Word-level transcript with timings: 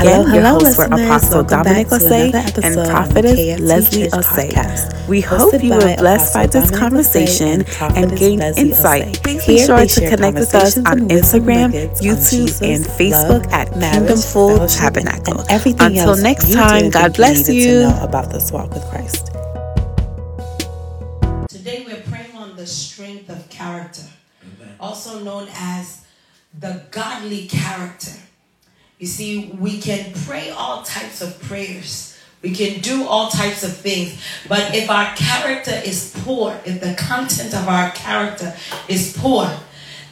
Again, 0.00 0.24
hello, 0.24 0.32
your 0.34 0.42
hello, 0.42 0.60
hosts 0.60 0.78
were 0.78 0.84
Apostle 0.86 1.42
Dominic 1.42 1.88
Osei 1.88 2.32
and 2.64 2.90
Prophetess 2.90 3.60
Leslie 3.60 4.08
Osei. 4.08 5.08
We 5.08 5.20
hope 5.20 5.62
you 5.62 5.74
were 5.74 5.94
blessed 5.96 6.32
by 6.32 6.46
this 6.46 6.70
conversation 6.70 7.66
and 7.78 8.16
gained 8.16 8.40
insight. 8.56 9.22
Please 9.22 9.46
be 9.46 9.58
sure 9.58 9.84
to 9.84 10.08
connect 10.08 10.38
with 10.38 10.54
us 10.54 10.78
on 10.78 11.10
Instagram, 11.10 11.72
YouTube, 12.00 12.62
and 12.62 12.82
Facebook 12.82 13.46
at 13.52 13.70
Kingdom 13.92 14.16
Full 14.16 14.66
Tabernacle. 14.68 15.44
Until 15.50 16.16
next 16.16 16.50
time, 16.50 16.88
God 16.88 17.14
bless 17.14 17.50
you. 17.50 17.86
About 18.00 18.32
this 18.32 18.50
walk 18.50 18.70
with 18.72 18.84
Christ. 18.86 19.26
Today 21.50 21.84
we're 21.86 22.00
praying 22.08 22.34
on 22.36 22.56
the 22.56 22.66
strength 22.66 23.28
of 23.28 23.46
character, 23.50 24.06
also 24.80 25.20
known 25.22 25.48
as 25.52 26.06
the 26.58 26.84
godly 26.90 27.46
character. 27.48 28.12
You 29.00 29.06
see, 29.06 29.46
we 29.58 29.80
can 29.80 30.12
pray 30.26 30.50
all 30.50 30.82
types 30.82 31.22
of 31.22 31.40
prayers. 31.40 32.18
We 32.42 32.50
can 32.50 32.82
do 32.82 33.08
all 33.08 33.30
types 33.30 33.64
of 33.64 33.74
things. 33.74 34.22
But 34.46 34.74
if 34.74 34.90
our 34.90 35.16
character 35.16 35.72
is 35.72 36.14
poor, 36.22 36.60
if 36.66 36.82
the 36.82 36.94
content 36.94 37.54
of 37.54 37.66
our 37.66 37.90
character 37.92 38.54
is 38.88 39.16
poor, 39.16 39.50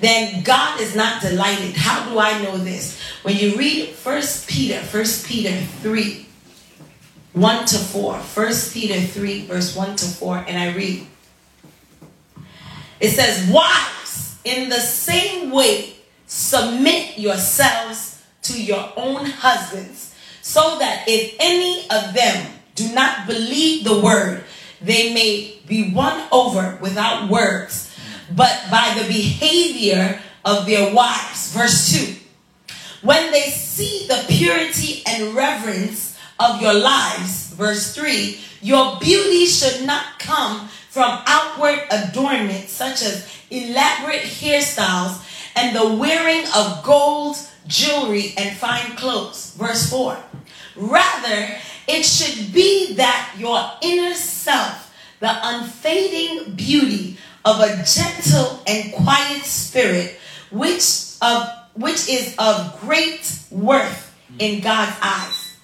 then 0.01 0.43
God 0.43 0.81
is 0.81 0.97
not 0.97 1.21
delighted. 1.21 1.77
How 1.77 2.09
do 2.09 2.19
I 2.19 2.43
know 2.43 2.57
this? 2.57 2.99
When 3.23 3.37
you 3.37 3.57
read 3.57 3.91
1 3.91 4.23
Peter, 4.47 4.79
1 4.81 5.05
Peter 5.27 5.55
3, 5.83 6.27
1 7.35 7.67
to 7.67 7.77
4, 7.77 8.15
1 8.15 8.53
Peter 8.73 9.01
3, 9.03 9.47
verse 9.47 9.77
1 9.77 9.97
to 9.97 10.07
4, 10.07 10.45
and 10.49 10.57
I 10.57 10.75
read. 10.75 11.07
It 13.01 13.11
says, 13.11 13.51
Wives, 13.51 14.39
in 14.45 14.71
the 14.71 14.81
same 14.81 15.51
way, 15.51 15.97
submit 16.27 17.19
yourselves 17.19 18.18
to 18.49 18.63
your 18.63 18.93
own 18.97 19.27
husbands, 19.27 20.15
so 20.43 20.79
that 20.79 21.05
if 21.07 21.37
any 21.39 21.83
of 21.91 22.15
them 22.15 22.53
do 22.75 22.93
not 22.93 23.27
believe 23.27 23.85
the 23.85 24.01
word, 24.01 24.45
they 24.81 25.13
may 25.13 25.59
be 25.67 25.93
won 25.93 26.27
over 26.33 26.79
without 26.81 27.29
words, 27.29 27.95
but 28.35 28.67
by 28.71 28.95
the 29.01 29.09
behavior 29.09 30.21
of 30.45 30.67
their 30.67 30.95
wives. 30.95 31.53
Verse 31.53 31.91
2 31.93 32.15
When 33.03 33.31
they 33.33 33.51
see 33.51 34.07
the 34.09 34.25
purity 34.29 35.03
and 35.07 35.35
reverence 35.35 36.17
of 36.39 36.63
your 36.63 36.75
lives, 36.75 37.53
verse 37.55 37.95
3 37.95 38.39
your 38.61 38.99
beauty 38.99 39.47
should 39.47 39.87
not 39.87 40.19
come 40.19 40.69
from 40.89 41.23
outward 41.27 41.81
adornment 41.91 42.69
such 42.69 43.03
as 43.03 43.29
elaborate 43.51 44.23
hairstyles 44.23 45.23
and 45.55 45.77
the 45.77 45.95
wearing 45.95 46.45
of 46.57 46.83
gold 46.83 47.37
jewelry, 47.69 48.35
and 48.37 48.57
fine 48.57 48.97
clothes. 48.97 49.55
Verse 49.55 49.89
4. 49.91 50.19
Rather, 50.77 51.57
it 51.87 52.03
should 52.05 52.53
be 52.53 52.95
that 52.95 53.35
your 53.39 53.71
inner 53.83 54.15
self, 54.15 54.93
the 55.21 55.31
unfading 55.31 56.55
beauty 56.55 57.17
of 57.45 57.61
a 57.61 57.85
gentle 57.85 58.61
and 58.67 58.93
quiet 58.93 59.43
spirit, 59.43 60.19
which 60.51 61.17
of 61.23 61.49
which 61.75 62.09
is 62.09 62.35
of 62.39 62.81
great 62.81 63.41
worth 63.51 64.15
in 64.39 64.61
God's 64.61 64.97
eyes. 65.01 65.57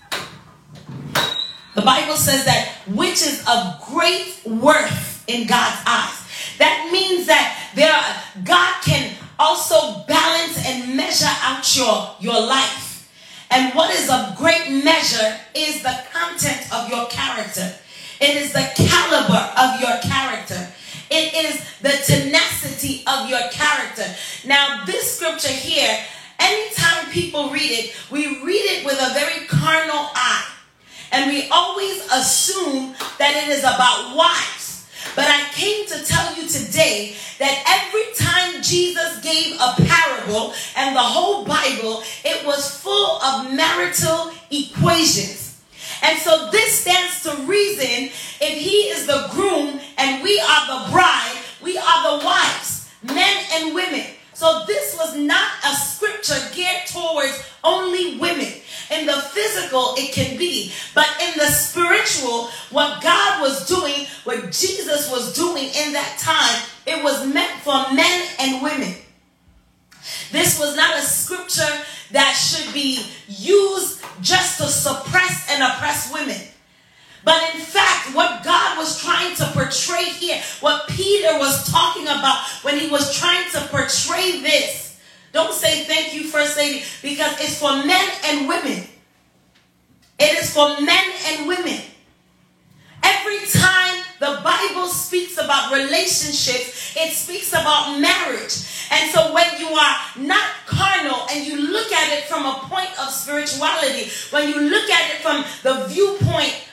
The 1.74 1.82
Bible 1.82 2.16
says 2.16 2.44
that 2.44 2.72
which 2.86 3.22
is 3.22 3.44
of 3.48 3.82
great 3.92 4.40
worth 4.46 5.24
in 5.26 5.46
God's 5.46 5.82
eyes. 5.86 6.24
That 6.58 6.88
means 6.92 7.26
that 7.26 7.72
there 7.74 7.92
are, 7.92 8.44
God 8.44 8.74
can 8.84 9.12
also 9.38 10.04
balance 10.06 10.66
and 10.66 10.96
measure 10.96 11.30
out 11.42 11.76
your, 11.76 12.10
your 12.20 12.46
life. 12.46 12.90
And 13.50 13.74
what 13.74 13.94
is 13.94 14.10
of 14.10 14.36
great 14.36 14.82
measure 14.84 15.36
is 15.54 15.82
the 15.82 15.96
content 16.12 16.66
of 16.74 16.88
your 16.88 17.06
character. 17.06 17.74
It 18.20 18.36
is 18.36 18.52
the 18.52 18.68
caliber 18.74 19.50
of 19.56 19.80
your 19.80 19.96
character. 20.02 20.68
It 21.10 21.34
is 21.34 21.64
the 21.80 21.90
tenacity 22.04 23.04
of 23.06 23.28
your 23.28 23.42
character. 23.50 24.06
Now, 24.46 24.84
this 24.86 25.16
scripture 25.16 25.52
here, 25.52 25.98
anytime 26.38 27.10
people 27.12 27.50
read 27.50 27.70
it, 27.70 27.96
we 28.10 28.26
read 28.42 28.64
it 28.64 28.84
with 28.84 28.98
a 29.00 29.14
very 29.14 29.46
carnal 29.46 30.10
eye. 30.14 30.50
And 31.12 31.30
we 31.30 31.48
always 31.50 32.04
assume 32.10 32.94
that 33.18 33.44
it 33.44 33.50
is 33.50 33.60
about 33.60 34.16
wives. 34.16 34.53
But 35.14 35.26
I 35.28 35.48
came 35.52 35.86
to 35.86 36.04
tell 36.04 36.34
you 36.36 36.48
today 36.48 37.14
that 37.38 37.62
every 37.66 38.04
time 38.14 38.62
Jesus 38.62 39.20
gave 39.20 39.54
a 39.60 39.74
parable 39.84 40.54
and 40.76 40.96
the 40.96 41.00
whole 41.00 41.44
Bible, 41.44 42.02
it 42.24 42.44
was 42.44 42.76
full 42.80 43.22
of 43.22 43.52
marital 43.52 44.32
equations. 44.50 45.62
And 46.02 46.18
so 46.18 46.50
this 46.50 46.80
stands 46.80 47.22
to 47.22 47.42
reason 47.46 48.10
if 48.40 48.58
he 48.58 48.88
is 48.90 49.06
the 49.06 49.28
groom 49.30 49.80
and 49.98 50.22
we 50.22 50.40
are 50.40 50.84
the 50.84 50.90
bride, 50.90 51.38
we 51.62 51.78
are 51.78 52.18
the 52.18 52.24
wives, 52.24 52.88
men 53.02 53.44
and 53.52 53.74
women. 53.74 54.04
So 54.34 54.64
this 54.66 54.96
was 54.96 55.16
not 55.16 55.48
a 55.64 55.74
scripture 55.74 56.40
geared 56.52 56.86
towards 56.88 57.42
only 57.62 58.18
women. 58.18 58.52
In 58.90 59.06
the 59.06 59.12
physical, 59.12 59.94
it 59.96 60.12
can 60.12 60.36
be. 60.36 60.72
But 60.94 61.08
in 61.22 61.38
the 61.38 61.46
spiritual, 61.46 62.50
what 62.70 63.02
God 63.02 63.40
was 63.40 63.66
doing, 63.66 64.06
what 64.24 64.50
Jesus 64.52 65.10
was 65.10 65.34
doing 65.34 65.64
in 65.64 65.92
that 65.92 66.18
time, 66.18 66.62
it 66.86 67.02
was 67.02 67.26
meant 67.26 67.60
for 67.62 67.94
men 67.94 68.28
and 68.40 68.62
women. 68.62 68.94
This 70.32 70.58
was 70.58 70.76
not 70.76 70.98
a 70.98 71.02
scripture 71.02 71.84
that 72.10 72.32
should 72.32 72.74
be 72.74 73.06
used 73.28 74.04
just 74.20 74.58
to 74.58 74.66
suppress 74.66 75.48
and 75.50 75.62
oppress 75.62 76.12
women. 76.12 76.40
But 77.24 77.54
in 77.54 77.60
fact, 77.60 78.14
what 78.14 78.44
God 78.44 78.76
was 78.76 79.02
trying 79.02 79.34
to 79.36 79.46
portray 79.46 80.04
here, 80.04 80.40
what 80.60 80.88
Peter 80.88 81.38
was 81.38 81.70
talking 81.70 82.04
about 82.04 82.44
when 82.62 82.78
he 82.78 82.88
was 82.88 83.18
trying 83.18 83.50
to 83.52 83.60
portray 83.68 84.40
this, 84.40 85.00
don't 85.32 85.52
say 85.52 85.84
thank 85.84 86.14
you, 86.14 86.24
First 86.24 86.56
Lady, 86.56 86.84
because 87.02 87.40
it's 87.40 87.58
for 87.58 87.72
men 87.84 88.08
and 88.26 88.46
women. 88.46 88.86
It 90.18 90.38
is 90.38 90.52
for 90.52 90.80
men 90.80 91.12
and 91.26 91.48
women. 91.48 91.80
Every 93.02 93.38
time 93.48 94.04
the 94.20 94.40
Bible 94.44 94.86
speaks 94.86 95.36
about 95.36 95.72
relationships, 95.72 96.94
it 96.96 97.12
speaks 97.12 97.52
about 97.52 97.98
marriage. 97.98 98.64
And 98.90 99.10
so 99.10 99.34
when 99.34 99.46
you 99.58 99.68
are 99.68 99.96
not 100.18 100.48
carnal 100.66 101.26
and 101.30 101.44
you 101.44 101.70
look 101.70 101.90
at 101.90 102.16
it 102.16 102.24
from 102.24 102.46
a 102.46 102.54
point 102.62 102.90
of 103.00 103.10
spirituality, 103.10 104.10
when 104.30 104.48
you 104.48 104.60
look 104.60 104.88
at 104.88 105.10
it 105.10 105.20
from 105.20 105.44
the 105.62 105.86
viewpoint 105.88 106.63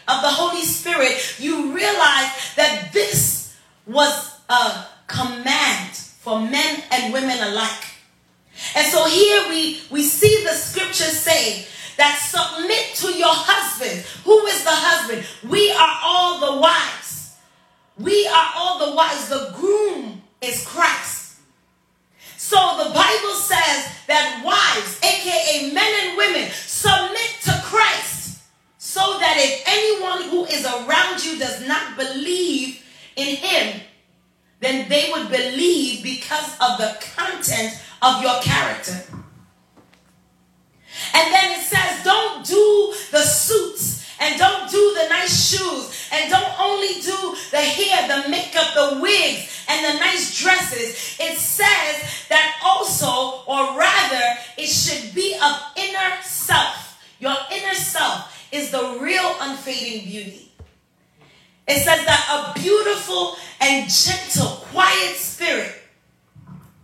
and 63.59 63.89
gentle, 63.89 64.65
quiet 64.71 65.15
spirit 65.15 65.81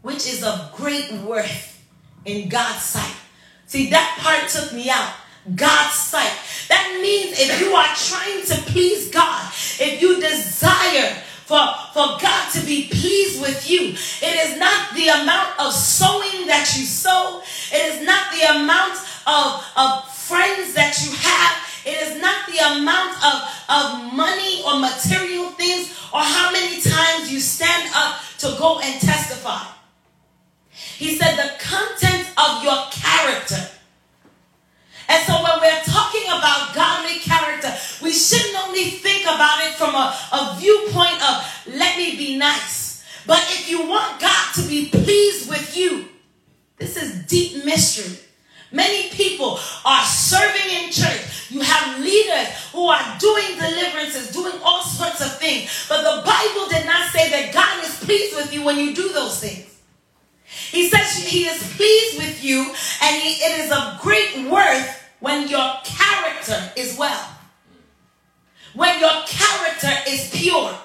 which 0.08 0.26
is 0.26 0.42
of 0.42 0.72
great 0.74 1.12
worth 1.28 1.84
in 2.24 2.48
God's 2.48 2.82
sight. 2.82 3.16
See, 3.66 3.90
that 3.90 4.18
part 4.20 4.50
took 4.50 4.72
me 4.74 4.90
out. 4.90 5.12
God's 5.54 5.96
sight. 5.96 6.32
That 6.70 7.00
means 7.02 7.38
if 7.38 7.60
you 7.60 7.76
are 7.76 7.94
trying 7.96 8.46
to 8.46 8.72
please 8.72 9.12
God, 9.12 9.52
if 9.80 10.02
you 10.02 10.22
desire 10.22 11.12
for, 11.44 11.60
for 11.92 12.20
God 12.22 12.52
to 12.54 12.66
be 12.66 12.88
pleased 12.88 13.42
with 13.42 13.70
you, 13.70 13.92
it 14.26 14.50
is 14.50 14.58
not 14.58 14.96
the 14.96 15.10
amount 15.10 15.60
of 15.60 15.74
sowing 15.74 16.48
that 16.48 16.74
you 16.78 16.86
sow, 16.86 17.42
it 17.74 18.00
is 18.00 18.06
not 18.06 18.32
the 18.32 18.64
amount 18.64 18.98
of, 19.28 19.64
of 19.76 20.08
friends 20.16 20.74
that 20.74 20.96
you 21.04 21.12
have. 21.12 21.67
It 21.88 22.02
is 22.02 22.22
not 22.22 22.46
the 22.48 22.60
amount 22.60 23.16
of, 23.24 23.36
of 23.70 24.14
money 24.14 24.62
or 24.68 24.78
material 24.78 25.52
things 25.52 25.98
or 26.14 26.20
how 26.20 26.52
many 26.52 26.82
times 26.82 27.32
you 27.32 27.40
stand 27.40 27.90
up 27.96 28.20
to 28.40 28.48
go 28.60 28.80
and 28.84 29.00
testify. 29.00 29.64
He 30.70 31.16
said 31.16 31.38
the 31.38 31.58
content 31.64 32.28
of 32.36 32.62
your 32.62 32.76
character. 32.92 33.70
And 35.08 35.26
so 35.26 35.42
when 35.42 35.62
we're 35.62 35.84
talking 35.86 36.28
about 36.28 36.76
godly 36.76 37.20
character, 37.20 37.74
we 38.04 38.12
shouldn't 38.12 38.68
only 38.68 38.90
think 38.90 39.24
about 39.24 39.64
it 39.64 39.76
from 39.76 39.96
a, 39.96 40.14
a 40.34 40.58
viewpoint 40.60 41.24
of 41.24 41.74
let 41.74 41.98
me 41.98 42.18
be 42.18 42.38
nice. 42.38 43.06
But 43.26 43.40
if 43.52 43.70
you 43.70 43.88
want 43.88 44.20
God 44.20 44.54
to 44.56 44.64
be 44.68 44.90
pleased 44.90 45.50
with 45.50 45.78
you, 45.78 46.10
this 46.76 46.98
is 46.98 47.26
deep 47.28 47.64
mystery. 47.64 48.27
Many 48.72 49.10
people 49.10 49.60
are 49.86 50.04
serving 50.04 50.70
in 50.70 50.92
church. 50.92 51.50
You 51.50 51.62
have 51.62 52.00
leaders 52.00 52.48
who 52.74 52.86
are 52.88 53.18
doing 53.18 53.58
deliverances, 53.58 54.32
doing 54.32 54.54
all 54.64 54.84
sorts 54.84 55.22
of 55.22 55.38
things. 55.40 55.86
But 55.88 56.04
the 56.04 56.22
Bible 56.24 56.68
did 56.70 56.86
not 56.86 57.10
say 57.12 57.30
that 57.30 57.54
God 57.54 57.84
is 57.86 58.04
pleased 58.04 58.36
with 58.36 58.54
you 58.54 58.64
when 58.64 58.78
you 58.78 58.94
do 58.94 59.14
those 59.14 59.40
things. 59.40 59.64
He 60.72 60.90
says 60.90 61.16
he 61.26 61.46
is 61.46 61.76
pleased 61.76 62.18
with 62.18 62.44
you, 62.44 62.74
and 63.02 63.16
he, 63.22 63.30
it 63.36 63.66
is 63.66 63.72
of 63.72 64.02
great 64.02 64.50
worth 64.50 65.04
when 65.20 65.48
your 65.48 65.74
character 65.84 66.72
is 66.76 66.98
well. 66.98 67.30
When 68.74 69.00
your 69.00 69.24
character 69.26 69.92
is 70.10 70.30
pure. 70.34 70.78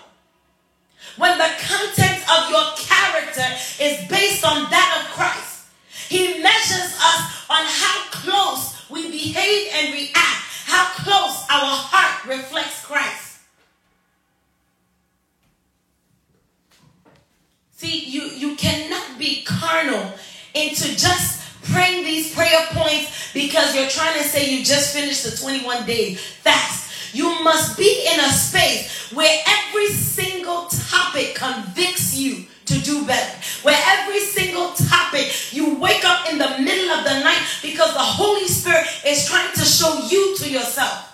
When 1.17 1.37
the 1.37 1.51
content 1.61 2.23
of 2.31 2.51
your 2.51 2.65
character 2.77 3.45
is 3.81 4.09
based 4.09 4.45
on 4.45 4.71
that 4.71 5.03
of 5.03 5.13
Christ. 5.13 5.67
He 6.09 6.43
measures 6.43 6.97
us 7.01 7.42
on 7.53 7.65
how 7.67 8.05
close 8.11 8.89
we 8.89 9.11
behave 9.11 9.69
and 9.75 9.93
react, 9.93 10.43
how 10.65 10.87
close 11.05 11.45
our 11.51 11.75
heart 11.77 12.27
reflects 12.27 12.85
Christ. 12.85 13.41
See, 17.73 18.05
you, 18.07 18.23
you 18.23 18.57
cannot 18.57 19.19
be 19.19 19.43
carnal 19.43 20.15
into 20.55 20.97
just 20.97 21.43
praying 21.65 22.05
these 22.05 22.35
prayer 22.35 22.67
points 22.71 23.33
because 23.35 23.75
you're 23.75 23.89
trying 23.89 24.23
to 24.23 24.27
say 24.27 24.51
you 24.51 24.65
just 24.65 24.95
finished 24.95 25.25
the 25.25 25.37
21 25.37 25.85
day 25.85 26.15
fast. 26.15 27.15
You 27.15 27.43
must 27.43 27.77
be 27.77 28.09
in 28.11 28.21
a 28.21 28.29
space 28.31 29.13
where 29.13 29.43
every 29.47 29.89
single 29.89 30.69
topic 30.69 31.35
convicts 31.35 32.17
you 32.17 32.47
to 32.73 32.81
do 32.81 33.07
better. 33.07 33.39
Where 33.63 33.79
every 33.87 34.21
single 34.21 34.73
topic 34.73 35.53
you 35.53 35.77
wake 35.77 36.05
up 36.05 36.31
in 36.31 36.39
the 36.39 36.59
middle 36.59 36.91
of 36.91 37.05
the 37.05 37.21
night 37.21 37.43
because 37.63 37.93
the 37.93 38.01
Holy 38.01 38.49
Spirit 38.49 38.87
is 39.07 39.29
trying 39.29 39.53
to 39.55 39.65
show 39.65 40.07
you 40.09 40.37
to 40.39 40.51
yourself. 40.51 41.09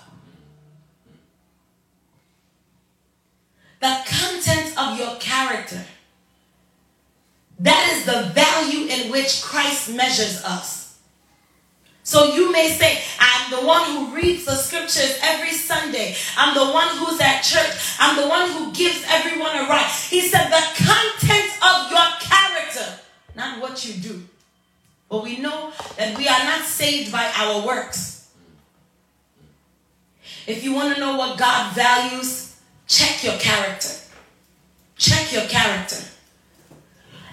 The 3.81 4.03
content 4.05 4.73
of 4.77 4.99
your 4.99 5.15
character 5.17 5.81
that 7.59 7.91
is 7.93 8.05
the 8.05 8.31
value 8.33 8.87
in 8.87 9.11
which 9.11 9.41
Christ 9.41 9.89
measures 9.89 10.43
us. 10.45 10.78
So 12.09 12.33
you 12.33 12.51
may 12.51 12.69
say, 12.69 13.03
I'm 13.19 13.51
the 13.51 13.67
one 13.67 13.85
who 13.85 14.15
reads 14.15 14.43
the 14.43 14.55
scriptures 14.55 15.19
every 15.21 15.51
Sunday. 15.51 16.15
I'm 16.35 16.55
the 16.55 16.73
one 16.73 16.87
who's 16.97 17.21
at 17.21 17.41
church. 17.41 17.71
I'm 17.99 18.15
the 18.19 18.27
one 18.27 18.49
who 18.49 18.73
gives 18.73 19.05
everyone 19.07 19.55
a 19.55 19.69
ride. 19.69 19.85
He 20.09 20.21
said, 20.21 20.47
the 20.49 20.83
content 20.83 21.51
of 21.61 21.91
your 21.91 22.09
character, 22.19 22.99
not 23.35 23.61
what 23.61 23.85
you 23.85 23.93
do. 24.01 24.23
But 25.07 25.21
we 25.21 25.37
know 25.37 25.71
that 25.97 26.17
we 26.17 26.27
are 26.27 26.43
not 26.45 26.63
saved 26.63 27.11
by 27.11 27.31
our 27.37 27.63
works. 27.63 28.31
If 30.47 30.63
you 30.63 30.73
want 30.73 30.95
to 30.95 30.99
know 30.99 31.15
what 31.15 31.37
God 31.37 31.75
values, 31.75 32.59
check 32.87 33.23
your 33.23 33.37
character. 33.37 33.93
Check 34.97 35.31
your 35.31 35.45
character. 35.45 36.03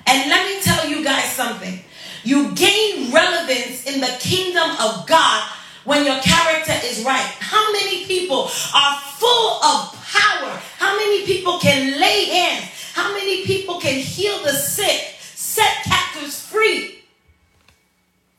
And 0.06 0.28
let 0.28 0.44
me 0.44 0.60
tell 0.60 0.86
you 0.86 1.02
guys 1.02 1.32
something. 1.32 1.80
You 2.26 2.50
gain 2.56 3.12
relevance 3.12 3.84
in 3.84 4.00
the 4.00 4.16
kingdom 4.18 4.68
of 4.80 5.06
God 5.06 5.48
when 5.84 6.04
your 6.04 6.18
character 6.18 6.74
is 6.82 7.04
right. 7.04 7.24
How 7.38 7.70
many 7.70 8.04
people 8.04 8.50
are 8.74 9.00
full 9.14 9.62
of 9.62 9.92
power? 10.10 10.60
How 10.76 10.96
many 10.96 11.24
people 11.24 11.60
can 11.60 12.00
lay 12.00 12.24
hands? 12.24 12.64
How 12.94 13.12
many 13.12 13.44
people 13.44 13.80
can 13.80 14.00
heal 14.00 14.42
the 14.42 14.50
sick, 14.50 15.14
set 15.20 15.84
captives 15.84 16.44
free? 16.44 17.04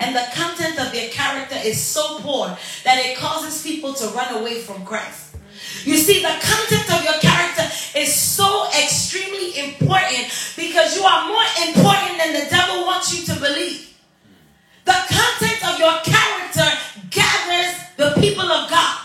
And 0.01 0.13
the 0.13 0.28
content 0.34 0.78
of 0.81 0.92
their 0.92 1.07
character 1.07 1.56
is 1.63 1.81
so 1.81 2.19
poor 2.19 2.48
that 2.84 2.98
it 3.06 3.18
causes 3.18 3.63
people 3.63 3.94
to 3.94 4.07
run 4.07 4.36
away 4.36 4.60
from 4.60 4.84
Christ. 4.84 5.28
You 5.86 5.95
see, 5.95 6.22
the 6.22 6.36
content 6.42 6.92
of 6.92 7.04
your 7.06 7.19
character 7.22 7.63
is 7.95 8.13
so 8.13 8.68
extremely 8.78 9.57
important 9.57 10.28
because 10.57 10.98
you 10.98 11.04
are 11.04 11.28
more 11.28 11.48
important 11.66 12.18
than 12.18 12.34
the 12.34 12.50
devil 12.50 12.86
wants 12.98 13.14
you 13.14 13.32
to 13.32 13.40
believe. 13.40 13.96
The 14.84 14.92
content 14.92 15.72
of 15.72 15.78
your 15.78 16.00
character 16.02 16.68
gathers 17.12 17.76
the 17.96 18.20
people 18.20 18.42
of 18.42 18.72
God. 18.72 18.98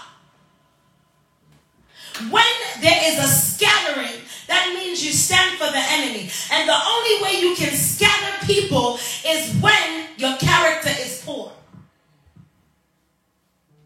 When 2.31 2.55
there 2.81 3.01
is 3.05 3.19
a 3.19 3.29
scattering, 3.29 4.23
that 4.49 4.73
means 4.75 5.05
you 5.05 5.13
stand 5.13 5.59
for 5.59 5.71
the 5.71 5.85
enemy. 5.91 6.31
And 6.53 6.67
the 6.67 6.79
only 6.87 7.23
way 7.23 7.41
you 7.43 7.55
can 7.55 7.75
scatter 7.75 8.47
people 8.47 8.99
is 9.27 9.55
when 9.61 10.07
your 10.17 10.37
character 10.39 10.91
is 10.99 11.23
poor. 11.23 11.53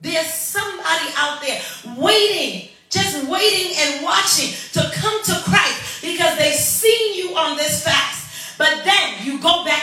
There's 0.03 0.33
somebody 0.33 1.11
out 1.17 1.41
there 1.41 1.61
waiting 1.97 2.69
just 2.89 3.29
waiting 3.29 3.77
and 3.79 4.05
watching 4.05 4.55
to 4.73 4.91
come 4.95 5.23
to 5.25 5.33
Christ 5.45 5.56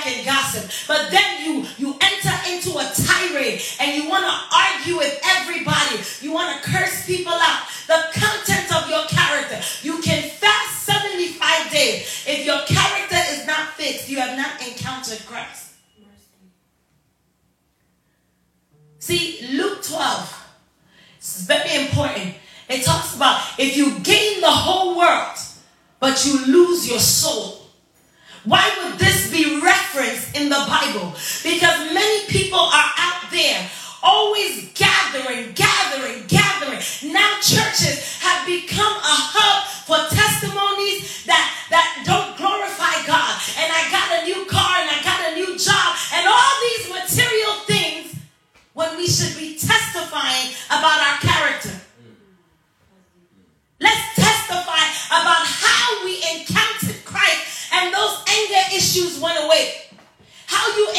go 0.03 0.11
and 0.11 0.25
gossip. 0.25 0.69
But 0.87 1.11
then 1.11 1.45
you 1.45 1.65
you 1.77 1.97
enter 2.01 2.35
into 2.51 2.77
a 2.77 2.91
tirade 2.93 3.61
and 3.79 4.01
you 4.01 4.09
want 4.09 4.25
to 4.25 4.55
argue 4.55 4.97
with 4.97 5.19
everybody. 5.25 5.99
You 6.21 6.33
want 6.33 6.55
to 6.55 6.69
curse 6.69 7.05
people 7.05 7.33
out. 7.33 7.67
The 7.87 7.99
content 8.13 8.73
of 8.75 8.89
your 8.89 9.05
character. 9.07 9.59
You 9.81 10.01
can 10.01 10.29
fast 10.29 10.83
75 10.83 11.71
days. 11.71 12.25
If 12.27 12.45
your 12.45 12.61
character 12.65 13.17
is 13.31 13.45
not 13.45 13.73
fixed, 13.73 14.09
you 14.09 14.19
have 14.19 14.37
not 14.37 14.65
encountered 14.67 15.25
Christ. 15.25 15.71
See, 18.99 19.45
Luke 19.51 19.83
12 19.83 20.43
it's 21.23 21.45
very 21.45 21.85
important. 21.85 22.35
It 22.67 22.83
talks 22.83 23.15
about 23.15 23.41
if 23.57 23.77
you 23.77 23.97
gain 23.99 24.41
the 24.41 24.51
whole 24.51 24.97
world, 24.97 25.37
but 26.01 26.25
you 26.25 26.45
lose 26.45 26.89
your 26.89 26.99
soul. 26.99 27.62
Why 28.45 28.69
would 28.83 28.99
this 28.99 29.31
be 29.31 29.61
referenced 29.61 30.35
in 30.35 30.49
the 30.49 30.63
Bible? 30.67 31.15
Because 31.43 31.93
many 31.93 32.27
people 32.27 32.59
are 32.59 32.91
out 32.97 33.31
there 33.31 33.69
always 34.03 34.69
gathering, 34.75 35.53
gathering, 35.55 36.27
gathering. 36.27 36.83
Now 37.07 37.39
churches 37.39 38.19
have 38.19 38.45
become 38.45 38.91
a 38.99 39.15
hub 39.31 39.63
for 39.87 39.95
testimonies 40.11 41.23
that, 41.23 41.47
that 41.71 42.03
don't 42.03 42.35
glorify 42.35 42.99
God. 43.07 43.31
And 43.55 43.71
I 43.71 43.87
got 43.87 44.11
a 44.11 44.25
new 44.27 44.43
car 44.51 44.75
and 44.83 44.91
I 44.91 44.99
got 45.07 45.31
a 45.31 45.35
new 45.39 45.55
job 45.55 45.95
and 46.11 46.27
all 46.27 46.53
these 46.67 46.91
material 46.91 47.55
things 47.63 48.19
when 48.73 48.97
we 48.97 49.07
should 49.07 49.39
be 49.39 49.55
testifying 49.55 50.51
about 50.67 50.99
our 50.99 51.17
character. 51.23 51.71
Let's 53.79 54.03
testify 54.19 54.83
about 55.15 55.47
how 55.47 56.03
we 56.03 56.19
encountered 56.35 56.99
Christ 57.07 57.62
and 57.73 57.93
those 57.93 58.23
anger 58.27 58.75
issues 58.75 59.19
went 59.19 59.43
away. 59.43 59.73
How 60.45 60.67
you 60.77 60.89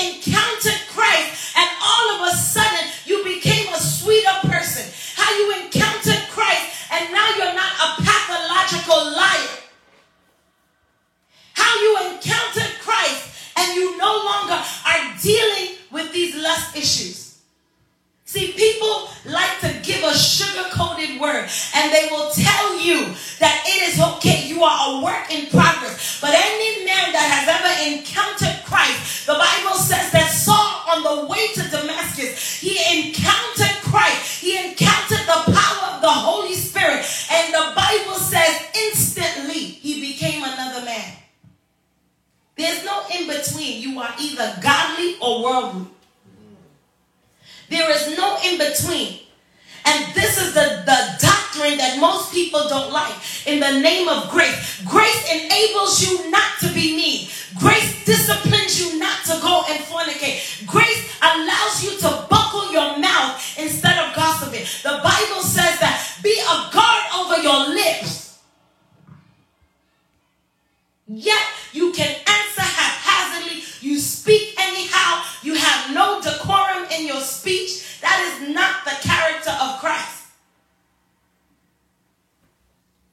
Yet 71.14 71.46
you 71.72 71.92
can 71.92 72.08
answer 72.08 72.62
haphazardly. 72.62 73.62
You 73.80 73.98
speak 73.98 74.54
anyhow. 74.58 75.22
You 75.42 75.54
have 75.54 75.94
no 75.94 76.20
decorum 76.20 76.90
in 76.90 77.06
your 77.06 77.20
speech. 77.20 78.00
That 78.00 78.18
is 78.20 78.52
not 78.52 78.84
the 78.84 78.96
character 79.00 79.50
of 79.50 79.78
Christ. 79.78 80.24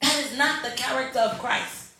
That 0.00 0.18
is 0.18 0.36
not 0.36 0.64
the 0.64 0.70
character 0.70 1.20
of 1.20 1.38
Christ. 1.38 1.92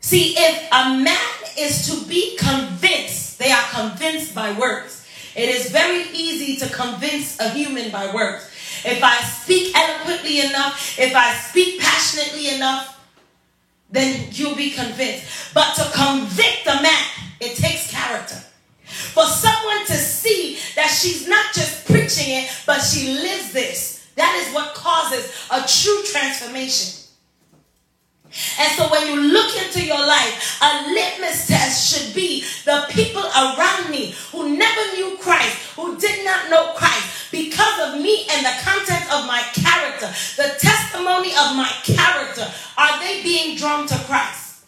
See, 0.00 0.34
if 0.36 0.68
a 0.70 0.96
man 1.02 1.16
is 1.58 1.88
to 1.88 2.08
be 2.08 2.36
convinced, 2.36 3.40
they 3.40 3.50
are 3.50 3.64
convinced 3.70 4.34
by 4.34 4.52
words. 4.52 5.04
It 5.34 5.48
is 5.48 5.70
very 5.70 6.02
easy 6.12 6.56
to 6.56 6.72
convince 6.72 7.40
a 7.40 7.48
human 7.48 7.90
by 7.90 8.14
words. 8.14 8.44
If 8.84 9.02
I 9.02 9.20
speak 9.22 9.74
eloquently 9.76 10.40
enough, 10.40 10.98
if 10.98 11.14
I 11.14 11.34
speak 11.34 11.80
passionately 11.80 12.54
enough, 12.54 13.01
then 13.92 14.26
you'll 14.32 14.56
be 14.56 14.70
convinced. 14.70 15.54
But 15.54 15.74
to 15.76 15.82
convict 15.92 16.66
a 16.66 16.82
man, 16.82 17.04
it 17.40 17.56
takes 17.56 17.90
character. 17.90 18.42
For 18.84 19.24
someone 19.24 19.86
to 19.86 19.94
see 19.94 20.58
that 20.74 20.88
she's 20.88 21.28
not 21.28 21.54
just 21.54 21.86
preaching 21.86 22.34
it, 22.34 22.50
but 22.66 22.80
she 22.80 23.08
lives 23.12 23.52
this, 23.52 24.06
that 24.16 24.44
is 24.44 24.54
what 24.54 24.74
causes 24.74 25.30
a 25.50 25.66
true 25.66 26.02
transformation. 26.04 27.01
And 28.58 28.72
so 28.76 28.88
when 28.88 29.06
you 29.06 29.32
look 29.32 29.54
into 29.56 29.84
your 29.84 29.98
life, 29.98 30.58
a 30.62 30.88
litmus 30.90 31.46
test 31.46 31.92
should 31.92 32.14
be 32.14 32.44
the 32.64 32.86
people 32.90 33.22
around 33.22 33.90
me 33.90 34.14
who 34.30 34.56
never 34.56 34.96
knew 34.96 35.18
Christ, 35.18 35.56
who 35.76 35.98
did 35.98 36.24
not 36.24 36.48
know 36.48 36.72
Christ, 36.74 37.30
because 37.30 37.80
of 37.88 38.00
me 38.00 38.26
and 38.30 38.44
the 38.44 38.54
content 38.62 39.04
of 39.12 39.26
my 39.26 39.42
character, 39.52 40.08
the 40.36 40.54
testimony 40.58 41.30
of 41.30 41.56
my 41.56 41.70
character, 41.82 42.50
are 42.78 43.00
they 43.00 43.22
being 43.22 43.56
drawn 43.56 43.86
to 43.86 43.98
Christ? 44.06 44.64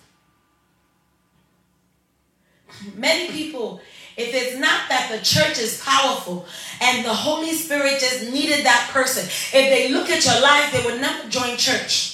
Many 2.94 3.30
people, 3.30 3.80
if 4.16 4.35
it's 4.35 4.59
not 4.59 4.88
that 4.88 5.11
the 5.11 5.25
church 5.25 5.59
is 5.59 5.83
powerful 5.83 6.47
and 6.83 7.04
the 7.04 7.14
Holy 7.14 7.52
Spirit 7.52 7.99
just 7.99 8.30
needed 8.30 8.64
that 8.66 8.90
person, 8.92 9.25
if 9.25 9.52
they 9.52 9.88
look 9.88 10.11
at 10.11 10.25
your 10.25 10.40
life, 10.42 10.71
they 10.73 10.85
would 10.85 11.00
never 11.00 11.28
join 11.28 11.56
church. 11.56 12.13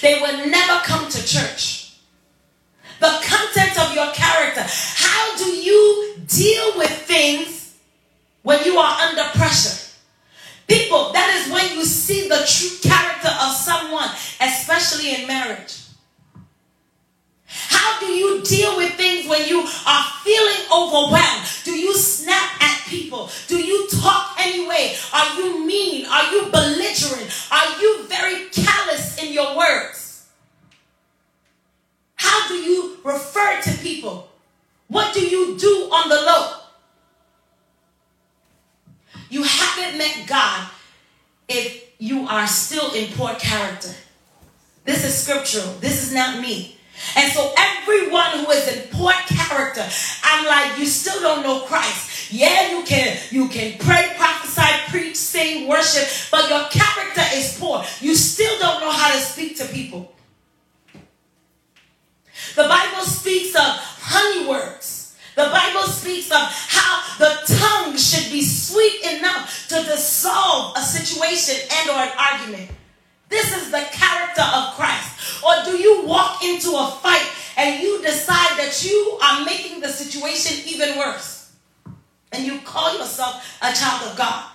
They 0.00 0.20
will 0.20 0.48
never 0.48 0.80
come 0.84 1.08
to 1.08 1.26
church. 1.26 1.94
The 2.98 3.20
content 3.22 3.78
of 3.80 3.94
your 3.94 4.12
character. 4.12 4.64
How 4.66 5.36
do 5.36 5.46
you 5.46 6.16
deal 6.26 6.76
with 6.76 6.90
things 6.90 7.76
when 8.42 8.64
you 8.64 8.76
are 8.76 9.00
under 9.00 9.24
pressure? 9.38 9.88
People, 10.66 11.12
that 11.12 11.42
is 11.42 11.52
when 11.52 11.76
you 11.76 11.84
see 11.84 12.28
the 12.28 12.44
true 12.46 12.90
character 12.90 13.28
of 13.28 13.52
someone, 13.54 14.08
especially 14.40 15.14
in 15.14 15.26
marriage. 15.26 15.79
How 17.50 17.98
do 17.98 18.06
you 18.06 18.42
deal 18.42 18.76
with 18.76 18.94
things 18.94 19.28
when 19.28 19.46
you 19.48 19.60
are 19.60 20.04
feeling 20.22 20.66
overwhelmed? 20.72 21.46
Do 21.64 21.72
you 21.72 21.94
snap 21.96 22.62
at 22.62 22.86
people? 22.86 23.28
Do 23.48 23.58
you 23.58 23.88
talk 23.88 24.36
anyway? 24.38 24.96
Are 25.12 25.34
you 25.36 25.66
mean? 25.66 26.06
Are 26.06 26.32
you 26.32 26.44
belligerent? 26.50 27.48
Are 27.50 27.80
you 27.80 28.04
very 28.08 28.48
callous 28.50 29.20
in 29.22 29.32
your 29.32 29.56
words? 29.56 30.28
How 32.14 32.48
do 32.48 32.54
you 32.54 32.98
refer 33.02 33.60
to 33.62 33.70
people? 33.78 34.28
What 34.86 35.12
do 35.12 35.26
you 35.26 35.58
do 35.58 35.88
on 35.92 36.08
the 36.08 36.16
low? 36.16 36.56
You 39.28 39.42
haven't 39.42 39.98
met 39.98 40.26
God 40.26 40.68
if 41.48 41.90
you 41.98 42.26
are 42.28 42.46
still 42.46 42.92
in 42.94 43.12
poor 43.12 43.34
character. 43.34 43.94
This 44.84 45.04
is 45.04 45.22
scriptural. 45.22 45.74
This 45.80 46.06
is 46.06 46.14
not 46.14 46.40
me. 46.40 46.76
And 47.16 47.32
so 47.32 47.52
everyone 47.56 48.44
who 48.44 48.50
is 48.50 48.68
in 48.68 48.88
poor 48.88 49.12
character, 49.26 49.86
I'm 50.22 50.46
like, 50.46 50.78
you 50.78 50.86
still 50.86 51.20
don't 51.20 51.42
know 51.42 51.60
Christ. 51.60 52.32
Yeah, 52.32 52.70
you 52.70 52.84
can 52.84 53.18
you 53.30 53.48
can 53.48 53.78
pray, 53.78 54.12
prophesy, 54.16 54.90
preach, 54.90 55.16
sing, 55.16 55.66
worship, 55.66 56.08
but 56.30 56.48
your 56.48 56.64
character 56.68 57.22
is 57.34 57.56
poor. 57.58 57.84
You 58.00 58.14
still 58.14 58.56
don't 58.60 58.80
know 58.80 58.90
how 58.90 59.12
to 59.12 59.18
speak 59.18 59.56
to 59.56 59.66
people. 59.66 60.12
The 62.54 62.62
Bible 62.62 63.02
speaks 63.02 63.54
of 63.54 63.62
honey 63.62 64.48
words. 64.48 65.16
The 65.36 65.44
Bible 65.44 65.88
speaks 65.88 66.30
of 66.30 66.38
how 66.40 67.02
the 67.18 67.56
tongue 67.56 67.96
should 67.96 68.30
be 68.30 68.42
sweet 68.42 69.00
enough 69.16 69.68
to 69.68 69.76
dissolve 69.84 70.76
a 70.76 70.80
situation 70.80 71.66
and 71.72 71.90
or 71.90 71.96
an 71.96 72.12
argument. 72.18 72.70
This 73.30 73.56
is 73.56 73.70
the 73.70 73.86
character 73.92 74.42
of 74.42 74.74
Christ. 74.74 75.42
Or 75.42 75.64
do 75.64 75.78
you 75.78 76.04
walk 76.04 76.42
into 76.44 76.70
a 76.70 76.98
fight 77.00 77.26
and 77.56 77.80
you 77.80 78.02
decide 78.02 78.58
that 78.58 78.84
you 78.84 79.18
are 79.22 79.44
making 79.44 79.80
the 79.80 79.88
situation 79.88 80.62
even 80.66 80.98
worse? 80.98 81.52
And 82.32 82.44
you 82.44 82.58
call 82.60 82.98
yourself 82.98 83.58
a 83.62 83.72
child 83.72 84.10
of 84.10 84.18
God. 84.18 84.50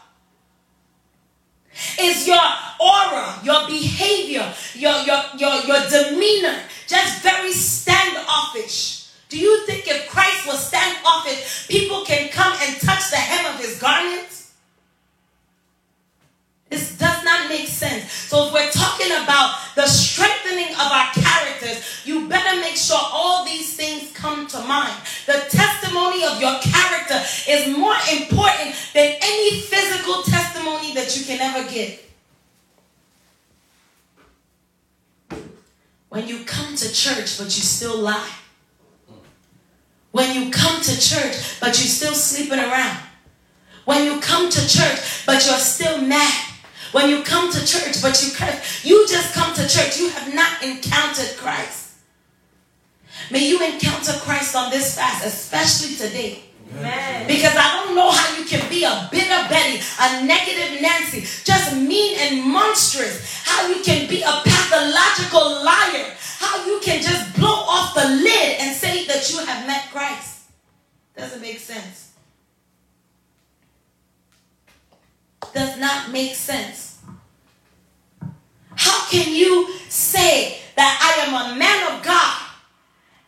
Is 1.99 2.27
your 2.27 2.39
aura, 2.79 3.39
your 3.43 3.67
behavior, 3.67 4.53
your, 4.73 4.97
your, 5.03 5.21
your, 5.37 5.55
your 5.65 5.89
demeanor 5.89 6.59
just 6.87 7.21
very 7.21 7.51
standoffish? 7.51 9.11
Do 9.29 9.37
you 9.39 9.65
think 9.65 9.87
if 9.87 10.09
Christ 10.09 10.47
was 10.47 10.67
standoffish, 10.67 11.67
people 11.67 12.05
can 12.05 12.29
come 12.29 12.53
and 12.61 12.79
touch 12.79 13.09
the 13.09 13.17
hem 13.17 13.53
of 13.53 13.59
his 13.59 13.79
garment? 13.79 14.27
This 16.69 16.97
does 16.97 17.14
not 17.35 17.49
make 17.49 17.67
sense. 17.67 18.11
So 18.11 18.47
if 18.47 18.53
we're 18.53 18.71
talking 18.71 19.11
about 19.23 19.55
the 19.75 19.87
strengthening 19.87 20.73
of 20.73 20.91
our 20.91 21.07
characters, 21.13 22.01
you 22.05 22.27
better 22.27 22.59
make 22.61 22.75
sure 22.75 22.99
all 22.99 23.45
these 23.45 23.75
things 23.75 24.11
come 24.13 24.47
to 24.47 24.59
mind. 24.61 24.95
The 25.25 25.45
testimony 25.49 26.23
of 26.23 26.39
your 26.39 26.57
character 26.61 27.19
is 27.47 27.75
more 27.77 27.95
important 28.11 28.75
than 28.93 29.15
any 29.21 29.61
physical 29.61 30.23
testimony 30.23 30.93
that 30.93 31.15
you 31.17 31.25
can 31.25 31.41
ever 31.41 31.69
give. 31.69 32.01
When 36.09 36.27
you 36.27 36.45
come 36.45 36.75
to 36.75 36.93
church, 36.93 37.37
but 37.37 37.45
you 37.45 37.63
still 37.63 37.97
lie. 37.97 38.31
When 40.11 40.33
you 40.33 40.49
come 40.49 40.81
to 40.81 40.99
church, 41.01 41.59
but 41.59 41.67
you're 41.67 41.91
still 41.91 42.13
sleeping 42.13 42.59
around. 42.59 42.99
When 43.83 44.05
you 44.05 44.21
come 44.21 44.49
to 44.49 44.67
church, 44.67 45.25
but 45.25 45.45
you're 45.45 45.57
still 45.57 46.01
mad. 46.01 46.44
When 46.95 47.09
you 47.09 47.23
come 47.23 47.51
to 47.51 47.59
church, 47.65 48.01
but 48.01 48.15
you 48.23 48.31
you 48.89 49.05
just 49.05 49.33
come 49.33 49.53
to 49.53 49.67
church, 49.67 49.99
you 49.99 50.07
have 50.11 50.33
not 50.33 50.63
encountered 50.63 51.35
Christ. 51.35 51.95
May 53.29 53.49
you 53.49 53.61
encounter 53.61 54.13
Christ 54.13 54.55
on 54.55 54.71
this 54.71 54.95
fast, 54.95 55.25
especially 55.25 55.97
today. 55.97 56.43
Amen. 56.77 57.27
Because 57.27 57.53
I 57.53 57.83
don't 57.83 57.95
know 57.95 58.09
how 58.09 58.37
you 58.37 58.45
can 58.45 58.69
be 58.69 58.85
a 58.85 59.09
bitter 59.11 59.49
Betty, 59.49 59.83
a 59.99 60.25
negative 60.25 60.81
Nancy, 60.81 61.19
just 61.43 61.75
mean 61.75 62.17
and 62.17 62.49
monstrous. 62.49 63.43
How 63.43 63.67
you 63.67 63.83
can 63.83 64.07
be 64.07 64.21
a 64.21 64.31
pathological 64.45 65.65
liar. 65.65 66.15
How 66.39 66.65
you 66.65 66.79
can 66.81 67.03
just 67.03 67.35
blow 67.35 67.65
off 67.67 67.93
the 67.93 68.07
lid 68.07 68.61
and 68.61 68.73
say 68.73 69.05
that 69.07 69.29
you 69.33 69.45
have 69.45 69.67
met 69.67 69.89
Christ. 69.91 70.43
Doesn't 71.17 71.41
make 71.41 71.59
sense. 71.59 72.13
Does 75.53 75.77
not 75.77 76.13
make 76.13 76.35
sense. 76.35 76.84
How 78.75 79.09
can 79.09 79.33
you 79.33 79.73
say 79.89 80.59
that 80.75 80.99
I 81.01 81.25
am 81.25 81.33
a 81.33 81.59
man 81.59 81.93
of 81.93 82.03
God? 82.03 82.41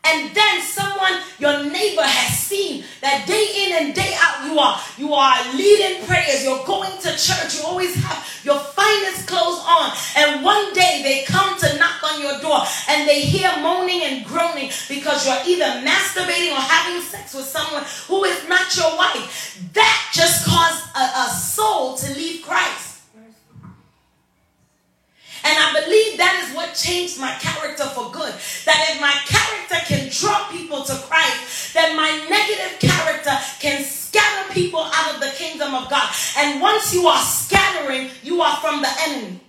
And 0.06 0.34
then 0.34 0.62
someone 0.62 1.20
your 1.38 1.70
neighbor 1.70 2.04
has 2.04 2.40
seen 2.40 2.84
that 3.02 3.28
day 3.28 3.68
in 3.68 3.86
and 3.86 3.96
day 3.96 4.16
out 4.24 4.48
you 4.48 4.58
are 4.58 4.80
you 4.98 5.14
are 5.14 5.54
leading 5.54 6.06
prayers 6.08 6.44
you're 6.44 6.66
going 6.66 6.96
to 7.02 7.12
church 7.18 7.60
you 7.60 7.64
always 7.66 7.94
have 7.96 8.24
your 8.48 8.58
finest 8.58 9.28
clothes 9.28 9.60
on. 9.68 9.92
And 10.16 10.44
one 10.44 10.74
day 10.74 11.02
they 11.04 11.24
come 11.28 11.60
to 11.60 11.78
knock 11.78 12.02
on 12.04 12.22
your 12.22 12.40
door 12.40 12.64
and 12.88 13.08
they 13.08 13.22
hear 13.22 13.52
moaning 13.60 14.02
and 14.04 14.26
groaning 14.26 14.72
because 14.88 15.28
you're 15.28 15.44
either 15.46 15.84
masturbating 15.84 16.54
or 16.54 16.64
having 16.64 17.02
sex 17.02 17.34
with 17.34 17.46
someone 17.46 17.84
who 18.08 18.24
is 18.24 18.48
not 18.48 18.76
your 18.78 18.96
wife. 18.96 19.60
That 19.74 20.12
just 20.14 20.46
caused 20.46 20.96
a, 20.96 21.28
a 21.28 21.30
soul 21.30 21.98
to 21.98 22.14
leave 22.16 22.46
Christ 22.46 22.87
and 25.44 25.56
I 25.58 25.82
believe 25.82 26.18
that 26.18 26.44
is 26.44 26.56
what 26.56 26.74
changed 26.74 27.20
my 27.20 27.34
character 27.40 27.86
for 27.86 28.12
good. 28.12 28.34
That 28.66 28.90
if 28.90 29.02
my 29.02 29.14
character 29.26 29.78
can 29.86 30.10
draw 30.10 30.48
people 30.50 30.84
to 30.84 30.94
Christ, 31.08 31.74
then 31.74 31.96
my 31.96 32.10
negative 32.30 32.80
character 32.80 33.38
can 33.60 33.84
scatter 33.84 34.54
people 34.54 34.82
out 34.82 35.16
of 35.16 35.22
the 35.22 35.32
kingdom 35.36 35.74
of 35.76 35.90
God. 35.90 36.10
And 36.38 36.62
once 36.62 36.94
you 36.94 37.08
are 37.08 37.22
scattering, 37.22 38.10
you 38.24 38.42
are 38.42 38.58
from 38.58 38.82
the 38.82 38.90
enemy. 39.08 39.40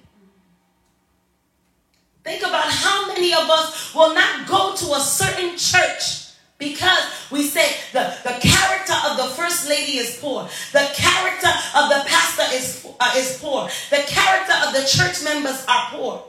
Think 2.24 2.42
about 2.42 2.66
how 2.68 3.08
many 3.08 3.32
of 3.32 3.48
us 3.48 3.94
will 3.94 4.14
not 4.14 4.46
go 4.46 4.74
to 4.76 4.92
a 4.94 5.00
certain 5.00 5.56
church 5.56 6.27
because 6.58 7.04
we 7.30 7.44
say 7.44 7.76
the, 7.92 8.14
the 8.24 8.36
character 8.40 8.94
of 9.08 9.16
the 9.16 9.34
first 9.36 9.68
lady 9.68 9.98
is 9.98 10.18
poor. 10.20 10.48
The 10.72 10.90
character 10.92 11.48
of 11.76 11.88
the 11.88 12.02
pastor 12.06 12.54
is, 12.54 12.86
uh, 12.98 13.12
is 13.16 13.38
poor. 13.40 13.68
The 13.90 14.02
character 14.06 14.54
of 14.66 14.74
the 14.74 14.84
church 14.84 15.22
members 15.22 15.64
are 15.68 15.90
poor. 15.90 16.24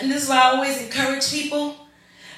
And 0.00 0.10
this 0.10 0.24
is 0.24 0.28
why 0.28 0.38
I 0.38 0.56
always 0.56 0.82
encourage 0.82 1.30
people 1.30 1.76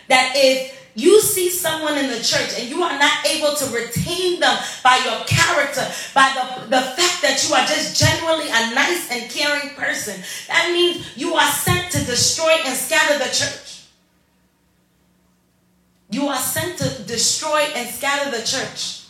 that 0.08 0.32
if 0.36 0.90
you 0.94 1.20
see 1.20 1.48
someone 1.48 1.96
in 1.96 2.08
the 2.08 2.18
church 2.18 2.58
and 2.58 2.68
you 2.68 2.82
are 2.82 2.98
not 2.98 3.24
able 3.26 3.54
to 3.54 3.64
retain 3.74 4.40
them 4.40 4.58
by 4.82 5.00
your 5.04 5.24
character, 5.24 5.86
by 6.12 6.28
the, 6.34 6.66
the 6.66 6.80
fact 6.80 7.22
that 7.22 7.42
you 7.48 7.54
are 7.54 7.64
just 7.64 7.98
generally 7.98 8.48
a 8.48 8.74
nice 8.74 9.10
and 9.10 9.30
caring 9.30 9.70
person, 9.76 10.20
that 10.48 10.70
means 10.72 11.16
you 11.16 11.34
are 11.34 11.50
sent 11.52 11.90
to 11.92 12.04
destroy 12.04 12.52
and 12.66 12.76
scatter 12.76 13.18
the 13.18 13.32
church. 13.32 13.77
You 16.10 16.28
are 16.28 16.38
sent 16.38 16.78
to 16.78 17.02
destroy 17.02 17.60
and 17.74 17.88
scatter 17.88 18.30
the 18.30 18.44
church. 18.44 19.04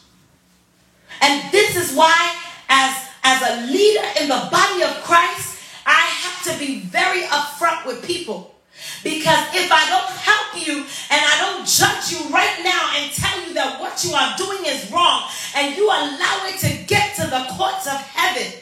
And 1.21 1.53
this 1.53 1.77
is 1.77 1.97
why, 1.97 2.37
as, 2.69 3.09
as 3.23 3.43
a 3.43 3.73
leader 3.73 4.05
in 4.21 4.29
the 4.29 4.49
body 4.51 4.83
of 4.83 5.03
Christ, 5.05 5.63
I 5.87 5.93
have 5.93 6.53
to 6.53 6.59
be 6.59 6.81
very 6.81 7.23
upfront 7.23 7.87
with 7.87 8.05
people. 8.05 8.55
Because 9.03 9.39
if 9.55 9.71
I 9.73 9.89
don't 9.89 10.11
help 10.11 10.67
you 10.67 10.79
and 10.79 11.23
I 11.25 11.39
don't 11.41 11.67
judge 11.67 12.13
you 12.13 12.33
right 12.33 12.61
now 12.65 12.93
and 12.97 13.13
tell 13.13 13.47
you 13.47 13.55
that 13.55 13.81
what 13.81 14.05
you 14.05 14.15
are 14.15 14.37
doing 14.37 14.67
is 14.67 14.91
wrong, 14.91 15.29
and 15.57 15.77
you 15.77 15.87
allow 15.87 16.47
it 16.47 16.59
to 16.61 16.85
get 16.87 17.17
to 17.17 17.23
the 17.23 17.47
courts 17.51 17.87
of 17.87 18.01
heaven, 18.01 18.53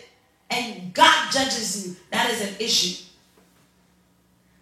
and 0.51 0.95
God 0.95 1.33
judges 1.33 1.87
you, 1.87 1.97
that 2.11 2.31
is 2.31 2.41
an 2.43 2.55
issue. 2.59 3.05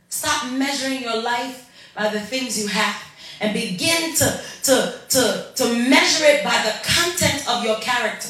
Stop 0.09 0.53
measuring 0.53 1.03
your 1.03 1.21
life 1.23 1.71
by 1.95 2.09
the 2.09 2.21
things 2.21 2.61
you 2.61 2.69
have 2.69 3.03
and 3.41 3.53
begin 3.53 4.15
to, 4.15 4.41
to, 4.65 4.95
to, 5.09 5.47
to 5.55 5.65
measure 5.89 6.25
it 6.25 6.45
by 6.45 6.57
the 6.63 6.75
content 6.83 7.49
of 7.49 7.65
your 7.65 7.79
character. 7.81 8.29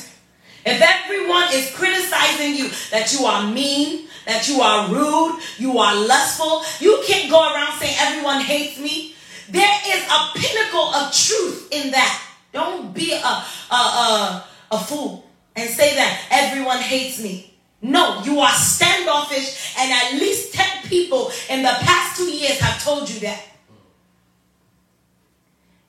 If 0.67 0.81
everyone 0.81 1.49
is 1.53 1.71
criticizing 1.75 2.55
you 2.55 2.71
that 2.91 3.13
you 3.13 3.27
are 3.27 3.51
mean, 3.53 4.09
that 4.27 4.49
you 4.49 4.63
are 4.63 4.89
rude, 4.89 5.41
you 5.59 5.79
are 5.79 5.95
lustful, 5.95 6.63
you 6.81 7.03
can't 7.07 7.31
go 7.31 7.41
around 7.41 7.79
saying 7.79 7.95
everyone 7.99 8.41
hates 8.41 8.79
me. 8.81 9.15
There 9.51 9.79
is 9.89 10.03
a 10.07 10.39
pinnacle 10.39 10.95
of 10.95 11.13
truth 11.13 11.69
in 11.71 11.91
that. 11.91 12.23
Don't 12.53 12.95
be 12.95 13.13
a, 13.13 13.45
a, 13.71 13.75
a, 13.75 14.45
a 14.71 14.79
fool 14.79 15.29
and 15.55 15.69
say 15.69 15.95
that 15.97 16.27
everyone 16.31 16.79
hates 16.79 17.23
me. 17.23 17.55
No, 17.83 18.23
you 18.23 18.41
are 18.41 18.53
standoffish, 18.53 19.77
and 19.79 19.93
at 19.93 20.15
least 20.15 20.55
10 20.55 20.89
people 20.89 21.31
in 21.51 21.63
the 21.63 21.69
past 21.69 22.17
two 22.17 22.31
years 22.31 22.59
have 22.59 22.83
told 22.83 23.11
you 23.11 23.21
that. 23.21 23.43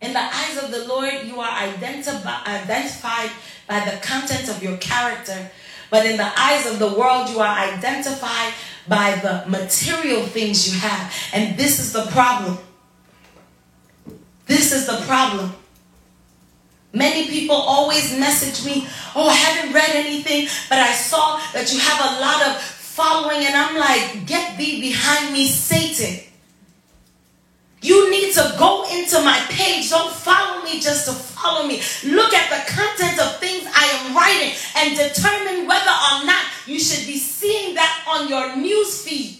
In 0.05 0.13
the 0.13 0.19
eyes 0.19 0.63
of 0.63 0.69
the 0.69 0.85
Lord, 0.87 1.11
you 1.25 1.39
are 1.39 1.49
identified 1.49 3.31
by 3.67 3.79
the 3.79 3.97
content 4.03 4.47
of 4.49 4.61
your 4.61 4.77
character. 4.77 5.49
But 5.89 6.05
in 6.05 6.17
the 6.17 6.31
eyes 6.39 6.67
of 6.71 6.77
the 6.77 6.93
world, 6.93 7.29
you 7.29 7.39
are 7.39 7.57
identified 7.57 8.53
by 8.87 9.15
the 9.15 9.49
material 9.49 10.21
things 10.23 10.71
you 10.71 10.79
have. 10.79 11.11
And 11.33 11.57
this 11.57 11.79
is 11.79 11.91
the 11.91 12.05
problem. 12.11 12.59
This 14.45 14.71
is 14.71 14.85
the 14.85 15.03
problem. 15.07 15.53
Many 16.93 17.27
people 17.27 17.55
always 17.55 18.17
message 18.19 18.63
me, 18.63 18.87
Oh, 19.15 19.27
I 19.27 19.33
haven't 19.33 19.73
read 19.73 19.89
anything, 19.95 20.47
but 20.69 20.77
I 20.77 20.93
saw 20.93 21.41
that 21.53 21.73
you 21.73 21.79
have 21.79 21.99
a 21.99 22.21
lot 22.21 22.45
of 22.47 22.61
following. 22.61 23.43
And 23.43 23.55
I'm 23.55 23.75
like, 23.75 24.27
Get 24.27 24.55
thee 24.55 24.79
behind 24.81 25.33
me, 25.33 25.47
Satan. 25.47 26.25
You 27.85 28.09
need 28.09 28.33
to 28.33 28.55
go 28.57 28.83
into 28.89 29.21
my 29.21 29.37
page. 29.47 29.91
Don't 29.91 30.11
follow 30.11 30.63
me 30.63 30.79
just 30.79 31.05
to 31.05 31.13
follow 31.13 31.67
me. 31.67 31.83
Look 32.03 32.33
at 32.33 32.49
the 32.49 32.73
content 32.73 33.19
of 33.19 33.37
things 33.37 33.69
I 33.71 33.85
am 33.93 34.15
writing 34.17 34.57
and 34.75 34.97
determine 34.97 35.67
whether 35.67 35.93
or 35.93 36.25
not 36.25 36.45
you 36.65 36.79
should 36.79 37.05
be 37.05 37.19
seeing 37.19 37.75
that 37.75 38.03
on 38.09 38.27
your 38.27 38.55
news 38.55 39.05
feed. 39.05 39.37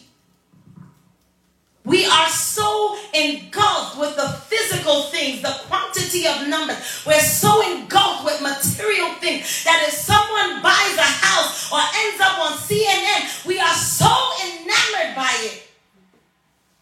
We 1.86 2.06
are 2.06 2.30
so 2.30 3.00
engulfed 3.16 3.98
with 3.98 4.16
the 4.16 4.30
physical 4.46 5.04
things, 5.10 5.42
the 5.42 5.56
quantity 5.66 6.28
of 6.28 6.48
numbers. 6.48 6.78
We're 7.04 7.20
so 7.20 7.50
engulfed 7.72 8.26
with 8.26 8.44
material 8.44 9.10
things 9.16 9.64
that 9.64 9.86
if 9.88 9.94
someone 9.96 10.62
buys 10.62 10.98
a 10.98 11.12
house 11.26 11.72
or 11.74 11.82
ends 11.82 12.22
up 12.22 12.38
on 12.38 12.58
CNN, 12.60 13.48
we 13.48 13.58
are 13.58 13.74
so 13.74 14.14
enamored 14.46 15.16
by 15.16 15.34
it. 15.42 15.65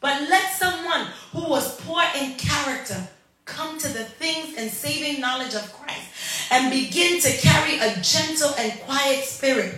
But 0.04 0.30
let 0.30 0.52
someone 0.52 1.08
who 1.32 1.50
was 1.50 1.80
poor 1.80 2.04
in 2.20 2.34
character 2.34 3.08
come 3.46 3.80
to 3.80 3.88
the 3.88 4.04
things 4.04 4.58
and 4.58 4.70
saving 4.70 5.22
knowledge 5.22 5.56
of 5.56 5.72
Christ 5.72 6.52
and 6.52 6.70
begin 6.70 7.22
to 7.22 7.32
carry 7.38 7.80
a 7.80 7.96
gentle 8.02 8.54
and 8.60 8.78
quiet 8.82 9.24
spirit. 9.24 9.76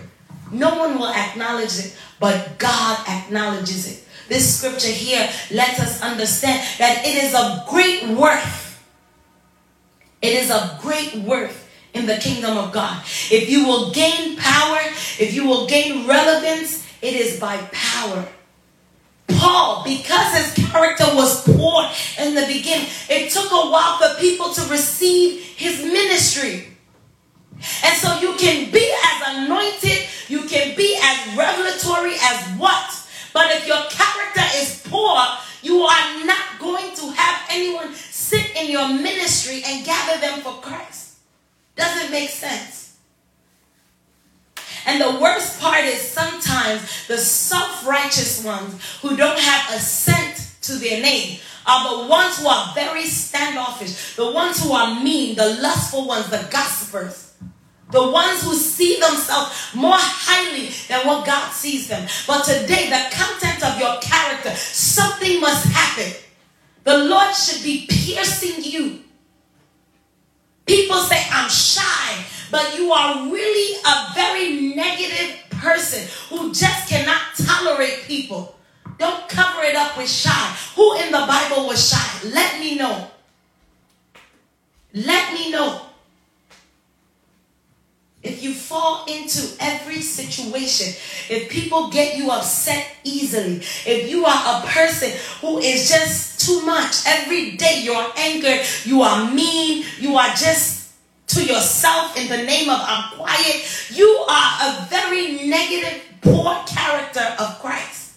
No 0.51 0.79
one 0.79 0.97
will 0.97 1.13
acknowledge 1.13 1.77
it, 1.77 1.95
but 2.19 2.57
God 2.57 3.07
acknowledges 3.07 3.85
it. 3.87 4.07
This 4.27 4.57
scripture 4.57 4.87
here 4.87 5.29
lets 5.51 5.79
us 5.79 6.01
understand 6.01 6.59
that 6.79 7.05
it 7.05 7.23
is 7.23 7.35
of 7.35 7.67
great 7.69 8.07
worth. 8.17 8.83
It 10.23 10.33
is 10.33 10.49
of 10.49 10.81
great 10.81 11.13
worth 11.17 11.69
in 11.93 12.07
the 12.07 12.17
kingdom 12.17 12.57
of 12.57 12.71
God. 12.71 13.03
If 13.29 13.47
you 13.47 13.67
will 13.67 13.91
gain 13.91 14.37
power, 14.37 14.79
if 15.19 15.35
you 15.35 15.45
will 15.45 15.67
gain 15.67 16.07
relevance, 16.07 16.83
it 17.03 17.13
is 17.13 17.39
by 17.39 17.57
power. 17.71 18.25
Paul, 19.37 19.83
because 19.83 20.33
his 20.33 20.67
character 20.67 21.05
was 21.15 21.43
poor 21.43 21.89
in 22.19 22.35
the 22.35 22.45
beginning, 22.47 22.87
it 23.09 23.31
took 23.31 23.51
a 23.51 23.69
while 23.69 23.97
for 23.97 24.19
people 24.19 24.53
to 24.53 24.61
receive 24.69 25.43
his 25.43 25.83
ministry. 25.83 26.67
And 27.83 27.97
so 27.97 28.19
you 28.19 28.33
can 28.35 28.71
be 28.71 28.93
as 29.05 29.37
anointed, 29.37 30.07
you 30.27 30.43
can 30.43 30.75
be 30.75 30.99
as 31.01 31.37
revelatory 31.37 32.15
as 32.21 32.57
what. 32.57 32.91
But 33.33 33.51
if 33.51 33.67
your 33.67 33.83
character 33.89 34.43
is 34.55 34.81
poor, 34.89 35.19
you 35.61 35.81
are 35.81 36.25
not 36.25 36.59
going 36.59 36.95
to 36.95 37.11
have 37.11 37.41
anyone 37.49 37.93
sit 37.93 38.55
in 38.55 38.69
your 38.69 38.87
ministry 38.87 39.63
and 39.65 39.85
gather 39.85 40.21
them 40.21 40.41
for 40.41 40.61
Christ. 40.61 41.17
Doesn't 41.75 42.11
make 42.11 42.29
sense. 42.29 42.97
And 44.85 45.01
the 45.01 45.19
worst 45.19 45.59
part 45.59 45.83
is 45.83 45.99
sometimes 46.65 47.07
the 47.07 47.17
self 47.17 47.85
righteous 47.85 48.43
ones 48.43 48.99
who 49.01 49.15
don't 49.15 49.39
have 49.39 49.75
a 49.75 49.79
cent 49.79 50.51
to 50.61 50.73
their 50.73 51.01
name 51.01 51.39
are 51.67 52.03
the 52.03 52.07
ones 52.07 52.39
who 52.39 52.47
are 52.47 52.73
very 52.75 53.05
standoffish, 53.05 54.15
the 54.15 54.31
ones 54.31 54.63
who 54.63 54.71
are 54.71 54.99
mean, 55.01 55.35
the 55.35 55.57
lustful 55.61 56.07
ones, 56.07 56.29
the 56.29 56.47
gossipers. 56.51 57.33
The 57.91 58.11
ones 58.11 58.43
who 58.43 58.55
see 58.55 58.99
themselves 58.99 59.69
more 59.75 59.93
highly 59.95 60.69
than 60.87 61.05
what 61.05 61.23
God 61.25 61.51
sees 61.51 61.87
them. 61.87 62.07
But 62.25 62.43
today, 62.43 62.89
the 62.89 63.15
content 63.15 63.63
of 63.63 63.79
your 63.79 63.99
character, 64.01 64.49
something 64.55 65.39
must 65.39 65.67
happen. 65.67 66.11
The 66.83 66.97
Lord 67.05 67.33
should 67.35 67.63
be 67.63 67.85
piercing 67.87 68.63
you. 68.63 69.01
People 70.65 70.97
say, 70.97 71.23
I'm 71.31 71.47
shy 71.47 72.25
but 72.51 72.77
you 72.77 72.91
are 72.91 73.29
really 73.29 73.79
a 73.85 74.13
very 74.13 74.75
negative 74.75 75.37
person 75.65 76.07
who 76.29 76.53
just 76.53 76.87
cannot 76.87 77.21
tolerate 77.35 78.03
people. 78.03 78.55
Don't 78.99 79.27
cover 79.27 79.63
it 79.63 79.75
up 79.75 79.97
with 79.97 80.09
shy. 80.09 80.55
Who 80.75 80.95
in 80.99 81.11
the 81.11 81.25
Bible 81.27 81.65
was 81.67 81.89
shy? 81.89 82.29
Let 82.29 82.59
me 82.59 82.77
know. 82.77 83.09
Let 84.93 85.33
me 85.33 85.51
know. 85.51 85.81
If 88.23 88.41
you 88.41 88.53
fall 88.53 89.05
into 89.05 89.55
every 89.59 90.01
situation, 90.01 90.95
if 91.29 91.49
people 91.49 91.91
get 91.91 92.17
you 92.17 92.31
upset 92.31 92.87
easily, 93.03 93.57
if 93.85 94.09
you 94.09 94.25
are 94.25 94.63
a 94.63 94.65
person 94.65 95.11
who 95.41 95.59
is 95.59 95.89
just 95.89 96.39
too 96.43 96.65
much, 96.65 97.05
every 97.05 97.51
day 97.51 97.81
you're 97.83 98.11
angry, 98.17 98.61
you 98.83 99.01
are 99.03 99.31
mean, 99.31 99.85
you 99.99 100.17
are 100.17 100.29
just 100.29 100.85
to 101.27 101.43
yourself 101.43 102.17
in 102.17 102.27
the 102.29 102.43
name 102.43 102.69
of 102.69 102.79
I'm 102.81 103.17
quiet, 103.17 103.89
you 103.91 104.07
are 104.29 104.51
a 104.61 104.87
very 104.89 105.44
negative, 105.55 106.03
poor 106.21 106.53
character 106.67 107.25
of 107.39 107.59
Christ. 107.59 108.13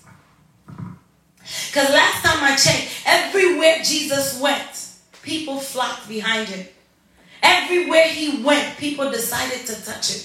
Because 1.68 1.90
last 1.90 2.24
time 2.24 2.42
I 2.42 2.57
checked, 2.57 3.03
everywhere 3.07 3.79
Jesus 3.85 4.40
went, 4.40 4.88
people 5.22 5.61
flocked 5.61 6.09
behind 6.09 6.48
him. 6.48 6.66
Everywhere 7.42 8.09
he 8.09 8.42
went, 8.42 8.77
people 8.79 9.11
decided 9.11 9.66
to 9.66 9.85
touch 9.85 10.12
him. 10.12 10.22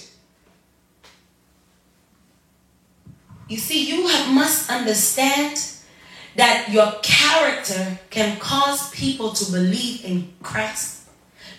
You 3.47 3.57
see, 3.57 3.85
you 3.87 4.03
must 4.33 4.71
understand 4.71 5.61
that 6.35 6.69
your 6.71 6.93
character 7.03 7.99
can 8.09 8.39
cause 8.39 8.89
people 8.89 9.33
to 9.33 9.51
believe 9.51 10.03
in 10.03 10.33
Christ. 10.41 10.92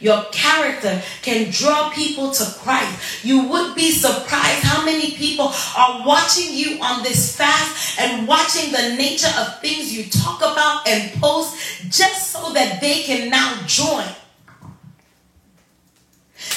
Your 0.04 0.22
character 0.32 1.02
can 1.22 1.50
draw 1.50 1.88
people 1.88 2.30
to 2.30 2.44
Christ. 2.58 3.24
You 3.24 3.48
would 3.48 3.74
be 3.74 3.90
surprised 3.90 4.62
how 4.62 4.84
many 4.84 5.12
people 5.12 5.50
are 5.76 6.06
watching 6.06 6.52
you 6.52 6.78
on 6.82 7.02
this 7.02 7.34
fast 7.34 7.98
and 7.98 8.28
watching 8.28 8.70
the 8.70 8.96
nature 8.96 9.32
of 9.38 9.60
things 9.62 9.96
you 9.96 10.04
talk 10.10 10.40
about 10.40 10.86
and 10.86 11.10
post 11.22 11.56
just 11.88 12.32
so 12.32 12.52
that 12.52 12.82
they 12.82 13.02
can 13.04 13.30
now 13.30 13.62
join. 13.66 14.04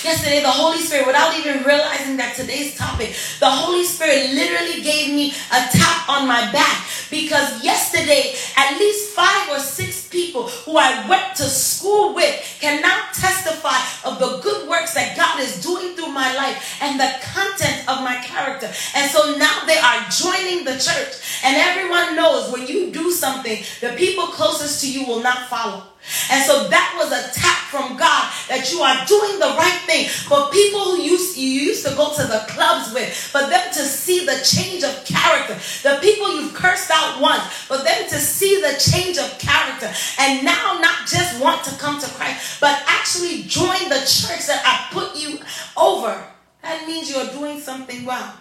Yesterday, 0.04 0.42
the 0.42 0.52
Holy 0.52 0.80
Spirit, 0.80 1.08
without 1.08 1.38
even 1.38 1.64
realizing 1.64 2.18
that 2.18 2.36
today's 2.36 2.78
topic, 2.78 3.16
the 3.40 3.50
Holy 3.50 3.84
Spirit 3.84 4.32
literally 4.32 4.82
gave 4.82 5.14
me 5.14 5.32
a 5.52 5.60
tap 5.72 6.10
on 6.10 6.28
my 6.28 6.52
back 6.52 6.88
because 7.10 7.64
yesterday, 7.64 8.36
at 8.56 8.78
least 8.78 9.16
five 9.16 9.50
or 9.50 9.60
six 9.60 10.08
people 10.08 10.48
who 10.48 10.78
I 10.78 11.08
went 11.08 11.36
to 11.38 11.44
school 11.44 12.14
with 12.14 12.36
can 12.60 12.82
now 12.82 13.08
testify 13.14 13.78
of 14.06 14.20
the 14.20 14.40
good 14.40 14.68
works 14.70 14.94
that 14.94 15.16
God 15.16 15.40
is 15.40 15.62
doing 15.62 15.96
through 15.96 16.12
my 16.12 16.34
life 16.36 16.78
and 16.82 17.00
the 17.00 17.12
content 17.22 17.88
of 17.90 18.04
my 18.04 18.16
character. 18.24 18.68
And 18.96 19.10
so 19.12 19.38
now 19.38 19.66
they 19.66 19.78
are 19.78 20.06
joining 20.10 20.66
the 20.66 20.78
church. 20.78 21.42
And 21.44 21.58
everyone 21.58 22.16
knows 22.16 22.52
when 22.52 22.68
you 22.68 22.92
do 22.92 23.12
something, 23.12 23.64
the 23.82 23.90
people 23.98 24.28
closest 24.28 24.82
to 24.82 24.92
you 24.92 25.06
will 25.06 25.22
not 25.22 25.50
follow. 25.50 25.84
And 26.32 26.44
so 26.44 26.68
that 26.70 26.96
was 26.98 27.12
a 27.12 27.32
tap 27.38 27.68
from 27.70 27.98
God 27.98 28.17
that 28.48 28.72
you 28.72 28.82
are 28.82 29.06
doing 29.06 29.40
the 29.40 29.56
right 29.58 29.82
thing. 29.86 30.08
For 30.08 30.50
people 30.50 30.96
who 30.96 31.02
used 31.02 31.38
you 31.38 31.50
used 31.50 31.86
to 31.86 31.96
go 31.96 32.14
to 32.14 32.24
the 32.24 32.46
clubs 32.48 32.94
with, 32.94 33.14
for 33.14 33.42
them 33.42 33.72
to 33.74 33.80
see 33.80 34.26
the 34.26 34.40
change 34.44 34.84
of 34.84 35.06
character. 35.06 35.56
The 35.84 36.00
people 36.02 36.34
you've 36.36 36.54
cursed 36.54 36.92
out 36.92 37.22
once, 37.22 37.44
for 37.44 37.78
them 37.78 38.10
to 38.10 38.16
see 38.16 38.62
the 38.62 38.80
change 38.80 39.18
of 39.18 39.38
character. 39.40 39.92
And 40.20 40.44
now 40.44 40.80
not 40.82 41.08
just 41.08 41.42
want 41.42 41.64
to 41.66 41.72
come 41.78 42.00
to 42.00 42.10
Christ, 42.12 42.60
but 42.60 42.82
actually 42.88 43.44
join 43.44 43.90
the 43.90 44.02
church 44.06 44.48
that 44.48 44.62
I 44.66 44.94
put 44.94 45.16
you 45.16 45.40
over. 45.76 46.24
That 46.64 46.88
means 46.88 47.10
you're 47.10 47.32
doing 47.32 47.60
something 47.60 48.06
well. 48.06 48.34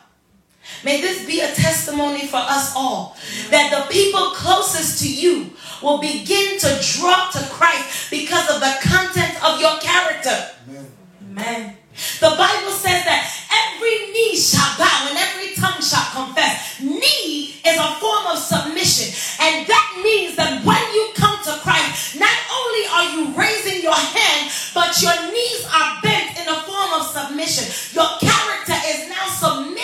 May 0.85 1.01
this 1.01 1.27
be 1.27 1.41
a 1.41 1.53
testimony 1.55 2.27
for 2.27 2.37
us 2.37 2.75
all 2.77 3.17
that 3.51 3.71
the 3.71 3.93
people 3.93 4.31
closest 4.33 5.03
to 5.03 5.13
you 5.13 5.53
will 5.83 5.99
begin 5.99 6.59
to 6.59 6.69
draw 6.95 7.31
to 7.33 7.43
Christ 7.51 8.11
because 8.11 8.49
of 8.55 8.61
the 8.61 8.75
content 8.83 9.43
of 9.45 9.61
your 9.61 9.79
character. 9.79 10.51
Amen. 10.69 10.87
Amen. 11.33 11.77
The 12.21 12.37
Bible 12.37 12.77
says 12.77 13.05
that 13.09 13.25
every 13.49 14.13
knee 14.13 14.37
shall 14.37 14.69
bow 14.77 15.09
and 15.09 15.17
every 15.17 15.57
tongue 15.57 15.81
shall 15.81 16.05
confess. 16.13 16.81
Knee 16.81 17.57
is 17.65 17.77
a 17.81 17.91
form 17.97 18.27
of 18.29 18.39
submission, 18.39 19.09
and 19.41 19.67
that 19.67 19.89
means 20.05 20.37
that 20.37 20.61
when 20.61 20.85
you 20.93 21.09
come 21.17 21.41
to 21.45 21.57
Christ, 21.65 22.21
not 22.21 22.37
only 22.53 22.85
are 22.93 23.07
you 23.17 23.23
raising 23.33 23.81
your 23.81 23.97
hand, 23.97 24.53
but 24.75 24.93
your 25.01 25.17
knees 25.33 25.65
are 25.73 25.97
bent 26.03 26.37
in 26.37 26.47
a 26.47 26.61
form 26.69 27.01
of 27.01 27.09
submission. 27.09 27.65
Your 27.97 28.13
character 28.21 28.77
is 28.93 29.09
now 29.09 29.25
submitted 29.33 29.76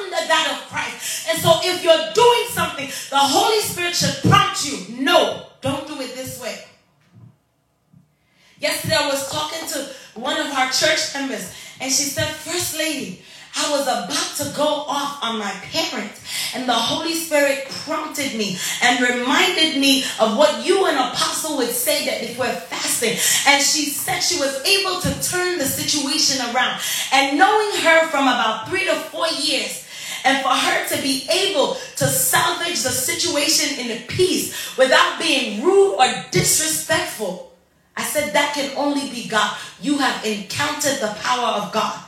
under 0.00 0.26
that 0.26 0.58
of 0.58 0.68
Christ. 0.68 1.28
And 1.28 1.38
so 1.38 1.60
if 1.62 1.84
you're 1.84 2.12
doing 2.14 2.46
something, 2.50 2.86
the 3.10 3.18
Holy 3.18 3.60
Spirit 3.60 3.94
should 3.94 4.30
prompt 4.30 4.64
you. 4.64 5.02
No, 5.02 5.46
don't 5.60 5.86
do 5.86 6.00
it 6.00 6.14
this 6.14 6.40
way. 6.40 6.58
Yesterday 8.58 8.96
I 8.96 9.08
was 9.08 9.30
talking 9.30 9.66
to 9.68 9.88
one 10.20 10.38
of 10.38 10.52
our 10.52 10.70
church 10.70 11.14
members, 11.14 11.52
and 11.80 11.90
she 11.90 12.04
said, 12.04 12.26
First 12.26 12.76
Lady, 12.76 13.22
I 13.56 13.70
was 13.70 13.82
about 13.82 14.36
to 14.36 14.56
go 14.56 14.84
off 14.86 15.24
on 15.24 15.38
my 15.38 15.50
parents, 15.50 16.20
and 16.54 16.68
the 16.68 16.74
Holy 16.74 17.14
Spirit 17.14 17.66
prompted 17.68 18.34
me 18.34 18.56
and 18.82 19.00
reminded 19.00 19.80
me 19.80 20.04
of 20.20 20.36
what 20.36 20.64
you 20.64 20.86
and 20.86 20.96
Apostle 20.96 21.56
would 21.56 21.70
say 21.70 22.04
that 22.04 22.22
if 22.22 22.38
we're 22.38 22.52
fasting. 22.52 23.12
And 23.50 23.62
she 23.62 23.86
said 23.86 24.20
she 24.20 24.38
was 24.38 24.62
able 24.64 25.00
to 25.00 25.10
turn 25.22 25.58
the 25.58 25.64
situation 25.64 26.44
around. 26.54 26.80
And 27.12 27.38
knowing 27.38 27.76
her 27.82 28.08
from 28.08 28.24
about 28.28 28.68
three 28.68 28.84
to 28.84 28.94
four 28.94 29.26
years, 29.28 29.79
and 30.24 30.42
for 30.42 30.50
her 30.50 30.88
to 30.88 31.02
be 31.02 31.26
able 31.30 31.74
to 31.96 32.06
salvage 32.06 32.82
the 32.82 32.90
situation 32.90 33.78
in 33.78 34.06
peace 34.06 34.76
without 34.76 35.18
being 35.18 35.62
rude 35.64 35.96
or 35.96 36.06
disrespectful. 36.30 37.52
I 37.96 38.02
said 38.02 38.32
that 38.32 38.54
can 38.54 38.76
only 38.76 39.10
be 39.10 39.28
God. 39.28 39.56
You 39.80 39.98
have 39.98 40.24
encountered 40.24 41.00
the 41.00 41.14
power 41.20 41.62
of 41.62 41.72
God. 41.72 42.00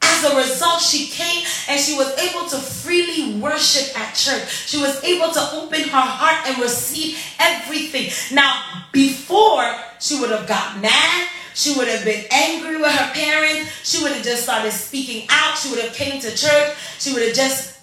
As 0.00 0.24
a 0.24 0.36
result, 0.36 0.80
she 0.80 1.06
came 1.06 1.44
and 1.68 1.80
she 1.80 1.96
was 1.96 2.16
able 2.18 2.48
to 2.48 2.56
freely 2.56 3.40
worship 3.40 3.98
at 3.98 4.14
church. 4.14 4.48
She 4.68 4.78
was 4.78 5.02
able 5.02 5.32
to 5.32 5.40
open 5.54 5.82
her 5.82 5.88
heart 5.88 6.46
and 6.46 6.62
receive 6.62 7.18
everything. 7.40 8.10
Now, 8.34 8.84
before 8.92 9.74
she 10.00 10.20
would 10.20 10.30
have 10.30 10.46
got 10.46 10.80
mad, 10.80 11.28
she 11.54 11.76
would 11.76 11.88
have 11.88 12.04
been 12.04 12.24
angry 12.30 12.76
with 12.76 12.90
her 12.90 13.12
parents. 13.12 13.70
She 13.88 14.02
would 14.02 14.12
have 14.12 14.24
just 14.24 14.44
started 14.44 14.72
speaking 14.72 15.26
out. 15.30 15.56
She 15.56 15.70
would 15.70 15.80
have 15.80 15.94
came 15.94 16.20
to 16.20 16.34
church. 16.34 16.74
She 16.98 17.12
would 17.12 17.22
have 17.22 17.34
just 17.34 17.78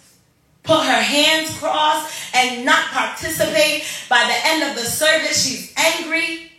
put 0.64 0.86
her 0.86 1.02
hands 1.02 1.58
crossed 1.58 2.36
and 2.36 2.66
not 2.66 2.86
participate. 2.92 3.84
By 4.10 4.20
the 4.20 4.48
end 4.48 4.64
of 4.70 4.76
the 4.76 4.90
service, 4.90 5.46
she's 5.46 5.74
angry. 5.78 6.52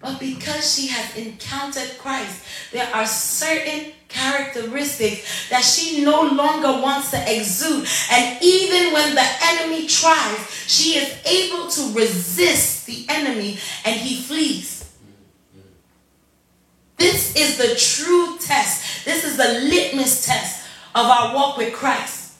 But 0.00 0.18
because 0.18 0.74
she 0.74 0.88
has 0.88 1.16
encountered 1.16 1.96
Christ, 1.98 2.42
there 2.72 2.88
are 2.92 3.06
certain 3.06 3.92
characteristics 4.08 5.48
that 5.48 5.62
she 5.62 6.04
no 6.04 6.22
longer 6.22 6.82
wants 6.82 7.12
to 7.12 7.18
exude. 7.18 7.86
And 8.10 8.42
even 8.42 8.92
when 8.92 9.14
the 9.14 9.26
enemy 9.44 9.86
tries, 9.86 10.50
she 10.66 10.98
is 10.98 11.14
able 11.24 11.68
to 11.70 11.98
resist 11.98 12.86
the 12.86 13.06
enemy 13.08 13.58
and 13.84 13.94
he 13.94 14.20
flees. 14.22 14.81
Is 17.34 17.56
the 17.56 17.74
true 17.74 18.36
test. 18.38 19.04
This 19.04 19.24
is 19.24 19.36
the 19.36 19.60
litmus 19.68 20.26
test 20.26 20.66
of 20.94 21.06
our 21.06 21.34
walk 21.34 21.56
with 21.56 21.72
Christ. 21.72 22.34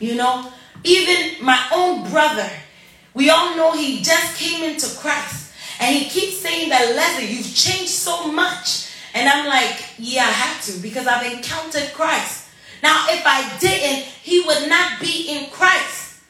You 0.00 0.16
know, 0.16 0.50
even 0.82 1.44
my 1.44 1.68
own 1.72 2.10
brother, 2.10 2.50
we 3.14 3.30
all 3.30 3.56
know 3.56 3.72
he 3.72 4.02
just 4.02 4.36
came 4.36 4.62
into 4.64 4.86
Christ. 4.98 5.52
And 5.80 5.94
he 5.94 6.08
keeps 6.08 6.38
saying 6.38 6.68
that, 6.70 6.94
Leslie, 6.94 7.34
you've 7.34 7.54
changed 7.54 7.90
so 7.90 8.30
much. 8.30 8.90
And 9.14 9.28
I'm 9.28 9.46
like, 9.46 9.84
yeah, 9.98 10.22
I 10.22 10.30
had 10.30 10.62
to 10.62 10.78
because 10.80 11.06
I've 11.06 11.32
encountered 11.32 11.92
Christ. 11.94 12.48
Now, 12.82 13.06
if 13.08 13.22
I 13.24 13.56
didn't, 13.58 14.04
he 14.04 14.40
would 14.40 14.68
not 14.68 15.00
be 15.00 15.28
in 15.28 15.50
Christ. 15.50 16.20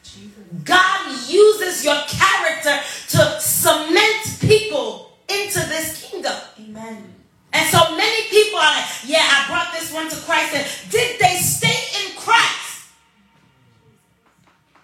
God 0.65 1.29
uses 1.29 1.85
your 1.85 2.01
character 2.07 2.79
to 3.09 3.41
cement 3.41 4.39
people 4.41 5.04
into 5.43 5.61
this 5.69 6.11
kingdom. 6.11 6.35
Amen. 6.61 7.15
And 7.53 7.71
so 7.71 7.97
many 7.97 8.29
people 8.29 8.59
are 8.59 8.75
like, 8.75 8.87
yeah, 9.07 9.23
I 9.23 9.47
brought 9.49 9.73
this 9.73 9.93
one 9.93 10.09
to 10.11 10.17
Christ. 10.17 10.55
And 10.55 10.91
did 10.91 11.21
they 11.21 11.37
stay 11.37 12.03
in 12.03 12.17
Christ? 12.17 12.91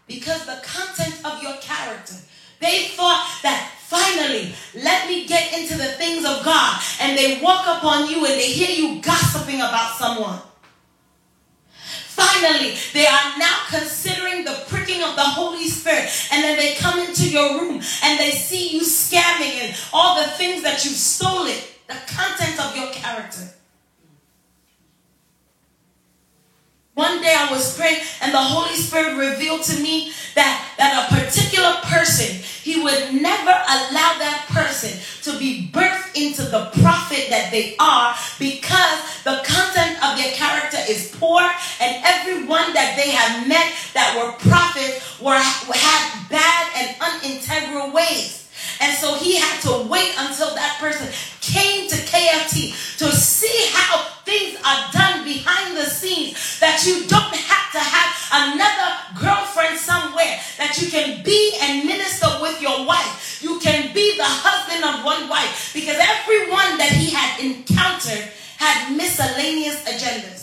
Because 0.07 0.47
the 0.47 0.61
content 0.63 1.21
of 1.25 1.43
your 1.43 1.57
character, 1.61 2.15
they 2.61 2.89
thought 2.89 3.41
that 3.43 3.73
finally, 3.87 4.53
let 4.75 5.09
me 5.09 5.27
get 5.27 5.53
into 5.59 5.77
the 5.77 5.93
things 5.99 6.25
of 6.25 6.45
God. 6.45 6.81
And 7.01 7.19
they 7.19 7.41
walk 7.41 7.67
upon 7.67 8.09
you 8.09 8.25
and 8.25 8.35
they 8.35 8.53
hear 8.53 8.71
you 8.71 9.01
gossiping 9.03 9.61
about 9.61 9.97
someone. 9.97 10.41
Finally, 12.21 12.77
they 12.93 13.07
are 13.07 13.39
now 13.39 13.57
considering 13.71 14.45
the 14.45 14.65
pricking 14.69 15.03
of 15.03 15.17
the 15.17 15.23
Holy 15.23 15.67
Spirit. 15.67 16.11
And 16.31 16.45
then 16.45 16.59
they 16.59 16.75
come 16.75 16.99
into 16.99 17.31
your 17.31 17.61
room 17.61 17.81
and 18.05 18.21
they 18.21 18.31
see 18.33 18.77
you 18.77 18.83
scamming 18.83 19.57
and 19.63 19.77
all 19.93 20.21
the 20.21 20.29
things 20.33 20.63
that 20.63 20.85
you've 20.85 20.95
stolen, 20.95 21.57
the 21.89 21.97
content 22.07 22.61
of 22.61 22.77
your 22.77 22.93
character. 22.93 23.49
One 26.95 27.23
day 27.23 27.35
I 27.35 27.51
was 27.51 27.79
praying 27.79 28.03
and 28.21 28.35
the 28.35 28.39
Holy 28.39 28.77
Spirit 28.77 29.17
revealed 29.17 29.63
to 29.63 29.81
me 29.81 30.13
that, 30.35 30.75
that 30.77 31.11
a 31.11 31.15
particular 31.15 31.77
person, 31.85 32.40
he 32.71 32.81
would 32.81 33.21
never 33.21 33.51
allow 33.51 34.15
that 34.23 34.47
person 34.49 34.95
to 35.23 35.37
be 35.41 35.69
birthed 35.73 36.15
into 36.15 36.43
the 36.43 36.71
prophet 36.81 37.27
that 37.29 37.51
they 37.51 37.75
are 37.81 38.15
because 38.39 38.99
the 39.25 39.43
content 39.43 39.99
of 40.05 40.17
their 40.17 40.31
character 40.35 40.79
is 40.89 41.11
poor 41.19 41.43
and 41.81 42.05
everyone 42.05 42.73
that 42.73 42.95
they 42.95 43.11
have 43.11 43.49
met 43.49 43.75
that 43.95 44.15
were 44.15 44.31
prophets 44.49 45.21
were 45.21 45.35
had 45.35 46.29
bad 46.31 46.65
and 46.79 46.97
unintegral 47.01 47.93
ways. 47.93 48.40
And 48.81 48.97
so 48.97 49.15
he 49.15 49.37
had 49.37 49.61
to 49.63 49.87
wait 49.89 50.15
until 50.17 50.55
that 50.55 50.79
person 50.81 51.07
came 51.41 51.89
to 51.89 51.97
KFT 51.97 52.99
to 52.99 53.13
see 53.13 53.71
how 53.73 54.09
things 54.25 54.57
are 54.65 54.91
done 54.91 55.25
behind 55.25 55.77
the 55.77 55.85
scenes. 55.85 56.59
That 56.61 56.85
you 56.87 57.07
don't 57.07 57.35
have 57.35 57.73
to 57.73 57.79
have 57.79 58.11
another 58.33 59.21
girlfriend 59.21 59.79
somewhere. 59.79 60.41
That 60.57 60.81
you 60.81 60.89
can 60.91 61.23
be 61.23 61.59
and 61.61 61.87
minister 61.87 62.29
with 62.41 62.61
your 62.63 62.87
wife. 62.87 63.41
You 63.43 63.59
can 63.61 63.93
be 63.93 64.17
the 64.17 64.25
husband 64.25 64.83
of 64.83 65.05
one 65.05 65.29
wife. 65.29 65.73
Because 65.75 65.97
everyone 66.01 66.79
that 66.79 66.93
he 66.93 67.11
had 67.11 67.39
encountered 67.39 68.33
had 68.57 68.97
miscellaneous 68.97 69.85
agendas. 69.85 70.41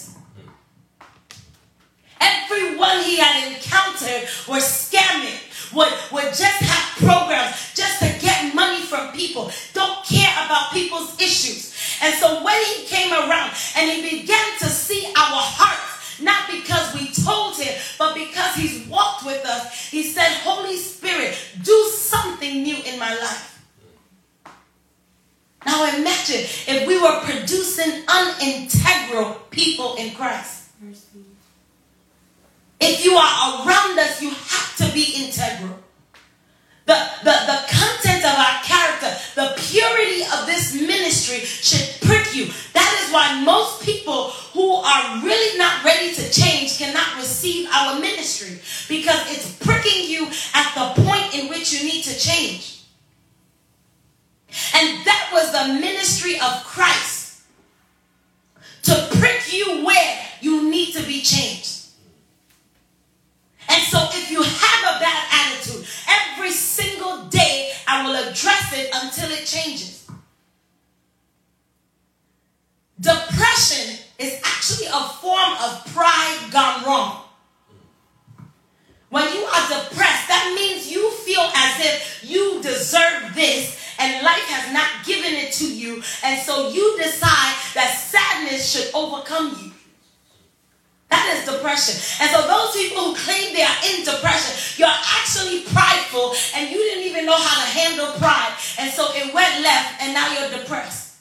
Everyone 2.19 3.01
he 3.03 3.17
had 3.17 3.53
encountered 3.53 4.27
were 4.47 4.61
scamming, 4.61 5.37
would, 5.73 5.91
would 6.11 6.33
just 6.33 6.61
have 6.61 6.97
programs 6.97 7.73
just 7.73 7.99
to 7.99 8.07
get 8.19 8.53
money 8.55 8.81
from 8.81 9.11
people, 9.11 9.51
don't 9.73 10.03
care 10.05 10.31
about 10.45 10.71
people's 10.71 11.19
issues. 11.21 11.73
And 12.01 12.13
so 12.15 12.43
when 12.43 12.63
he 12.65 12.85
came 12.85 13.11
around 13.11 13.51
and 13.75 13.91
he 13.91 14.19
began 14.19 14.57
to 14.59 14.65
see 14.65 15.05
our 15.07 15.41
hearts, 15.41 16.21
not 16.21 16.49
because 16.49 16.93
we 16.95 17.11
told 17.23 17.57
him, 17.57 17.75
but 17.99 18.15
because 18.15 18.55
he's 18.55 18.87
walked 18.87 19.25
with 19.25 19.45
us, 19.45 19.89
he 19.89 20.03
said, 20.03 20.29
Holy 20.43 20.77
Spirit, 20.77 21.37
do 21.63 21.89
something 21.93 22.63
new 22.63 22.77
in 22.85 22.99
my 22.99 23.13
life. 23.15 23.61
Now 25.65 25.83
imagine 25.97 26.45
if 26.67 26.87
we 26.87 26.99
were 27.01 27.19
producing 27.23 28.03
unintegral 28.05 29.49
people 29.49 29.95
in 29.95 30.13
Christ. 30.15 30.69
If 32.79 33.03
you 33.03 33.13
are 33.13 33.65
around 33.65 33.97
us, 33.99 34.21
you 34.21 34.29
have 34.29 34.75
to 34.77 34.93
be 34.93 35.25
integral. 35.25 35.79
The, 36.85 36.95
the, 37.23 37.31
the 37.31 37.59
content 37.67 38.23
of 38.23 38.37
our 38.37 38.63
character, 38.63 39.11
the 39.35 39.53
purity 39.57 40.21
of 40.21 40.45
this 40.45 40.73
ministry 40.73 41.39
should 41.39 41.99
prick 42.07 42.33
you. 42.33 42.45
That 42.73 43.03
is 43.03 43.11
why 43.11 43.43
most 43.43 43.83
people 43.83 44.29
who 44.53 44.71
are 44.71 45.21
really 45.21 45.57
not 45.57 45.83
ready 45.83 46.13
to 46.13 46.31
change 46.31 46.77
cannot 46.77 47.17
receive 47.17 47.67
our 47.73 47.99
ministry 47.99 48.59
because 48.87 49.19
it's 49.35 49.51
pricking 49.57 50.09
you 50.09 50.27
at 50.53 50.73
the 50.75 51.03
point 51.03 51.35
in 51.35 51.49
which 51.49 51.73
you 51.73 51.85
need 51.85 52.03
to 52.03 52.17
change. 52.17 52.83
And 54.73 55.05
that 55.05 55.29
was 55.33 55.51
the 55.51 55.73
ministry 55.79 56.35
of 56.39 56.63
Christ 56.63 57.41
to 58.83 59.07
prick 59.19 59.51
you 59.51 59.85
where 59.85 60.19
you 60.39 60.69
need 60.69 60.93
to 60.93 61.03
be 61.03 61.21
changed. 61.21 61.76
And 63.69 63.83
so 63.83 63.99
if 64.11 64.31
you 64.31 64.41
have 64.41 64.95
a 64.95 64.99
bad 64.99 65.23
attitude, 65.31 65.85
every 66.07 66.51
single 66.51 67.25
day 67.25 67.71
I 67.87 68.05
will 68.05 68.15
address 68.15 68.73
it 68.73 68.89
until 68.93 69.29
it 69.31 69.45
changes. 69.45 70.09
Depression 72.99 73.97
is 74.17 74.41
actually 74.43 74.87
a 74.87 75.03
form 75.21 75.53
of 75.61 75.85
pride 75.93 76.49
gone 76.51 76.83
wrong. 76.85 77.23
When 79.09 79.23
you 79.33 79.41
are 79.41 79.67
depressed, 79.69 80.27
that 80.27 80.53
means 80.55 80.91
you 80.91 81.11
feel 81.11 81.49
as 81.55 81.79
if 81.79 82.29
you 82.29 82.61
deserve 82.61 83.33
this 83.35 83.79
and 83.99 84.23
life 84.23 84.43
has 84.49 84.73
not 84.73 85.05
given 85.05 85.33
it 85.33 85.53
to 85.53 85.73
you. 85.73 86.01
And 86.23 86.41
so 86.41 86.69
you 86.69 86.97
decide 86.97 87.55
that 87.75 87.97
sadness 87.97 88.71
should 88.71 88.93
overcome 88.93 89.57
you. 89.63 89.71
That 91.09 91.39
is 91.39 91.47
depression. 91.47 91.95
And 92.19 92.29
so 92.31 92.47
those 92.47 92.75
people 92.75 93.03
who 93.03 93.15
claim 93.15 93.55
they 93.55 93.63
are 93.63 93.79
in 93.87 94.03
depression, 94.03 94.51
you're 94.75 94.91
actually 94.91 95.61
prideful 95.71 96.35
and 96.55 96.69
you 96.69 96.77
didn't 96.77 97.05
even 97.05 97.25
know 97.25 97.37
how 97.37 97.63
to 97.63 97.67
handle 97.71 98.11
pride. 98.19 98.53
And 98.79 98.91
so 98.91 99.07
it 99.13 99.33
went 99.33 99.61
left 99.61 100.03
and 100.03 100.13
now 100.13 100.27
you're 100.37 100.59
depressed. 100.59 101.15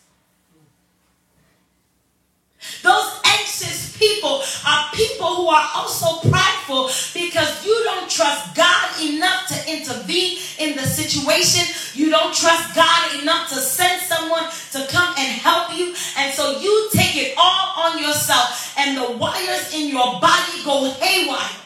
Those 2.83 3.16
anxious 3.39 3.97
people 3.97 4.43
are 4.67 4.91
people 4.93 5.37
who 5.37 5.49
are 5.49 5.69
also 5.75 6.29
prideful 6.29 6.91
because 7.15 7.65
you 7.65 7.75
don't 7.85 8.11
trust 8.11 8.55
God 8.55 9.01
enough 9.01 9.49
to 9.49 9.73
intervene 9.73 10.39
in 10.59 10.77
the 10.77 10.83
situation. 10.83 11.65
You 11.95 12.11
don't 12.11 12.35
trust 12.35 12.75
God 12.75 13.21
enough 13.21 13.49
to 13.51 13.57
send 13.57 14.03
someone 14.03 14.45
to 14.73 14.87
come 14.93 15.15
and 15.19 15.29
help 15.41 15.77
you. 15.77 15.95
And 16.19 16.33
so 16.35 16.61
you 16.61 16.89
take 16.93 17.17
it 17.17 17.35
all 17.37 17.93
on 17.93 18.03
yourself, 18.03 18.75
and 18.79 18.97
the 18.97 19.17
wires 19.17 19.75
in 19.75 19.89
your 19.89 20.21
body 20.21 20.65
go 20.65 20.91
haywire. 21.01 21.63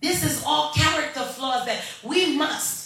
This 0.00 0.24
is 0.24 0.42
all 0.46 0.72
character 0.72 1.20
flaws 1.20 1.66
that 1.66 1.82
we 2.04 2.36
must 2.36 2.78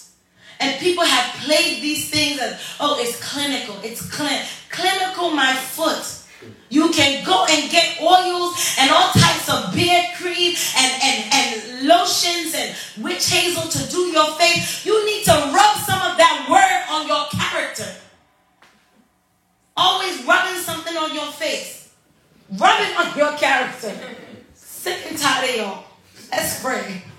and 0.63 0.79
people 0.79 1.05
have 1.05 1.35
played 1.43 1.83
these 1.83 2.09
things 2.09 2.39
as, 2.41 2.61
oh, 2.79 2.97
it's 3.01 3.19
clinical, 3.21 3.75
it's 3.83 4.03
clin- 4.03 4.47
clinical, 4.71 5.33
my 5.33 5.53
foot. 5.55 6.22
You 6.69 6.91
can 6.91 7.25
go 7.25 7.45
and 7.51 7.71
get 7.71 8.01
oils 8.01 8.77
and 8.79 8.91
all 8.91 9.13
types 9.13 9.49
of 9.53 9.75
beard 9.75 10.07
cream 10.17 10.55
and, 10.79 11.03
and, 11.03 11.35
and 11.35 11.87
lotions 11.87 12.55
and 12.55 12.75
witch 13.05 13.29
hazel 13.29 13.69
to 13.69 13.91
do 13.91 13.99
your 14.07 14.33
face. 14.37 14.87
You 14.87 15.05
need 15.05 15.25
to 15.25 15.33
rub 15.33 15.77
some 15.85 16.01
of 16.01 16.17
that 16.17 16.47
word 16.49 16.97
on 16.97 17.07
your 17.07 17.27
character. 17.31 17.87
Always 19.77 20.25
rubbing 20.25 20.61
something 20.61 20.97
on 20.97 21.15
your 21.15 21.31
face. 21.33 21.93
Rubbing 22.57 22.97
on 22.97 23.19
your 23.19 23.37
character. 23.37 23.93
Sick 24.55 24.99
and 25.09 25.19
tired 25.19 25.51
of 25.51 25.57
y'all. 25.57 25.85
Let's 26.31 26.63
pray. 26.63 27.03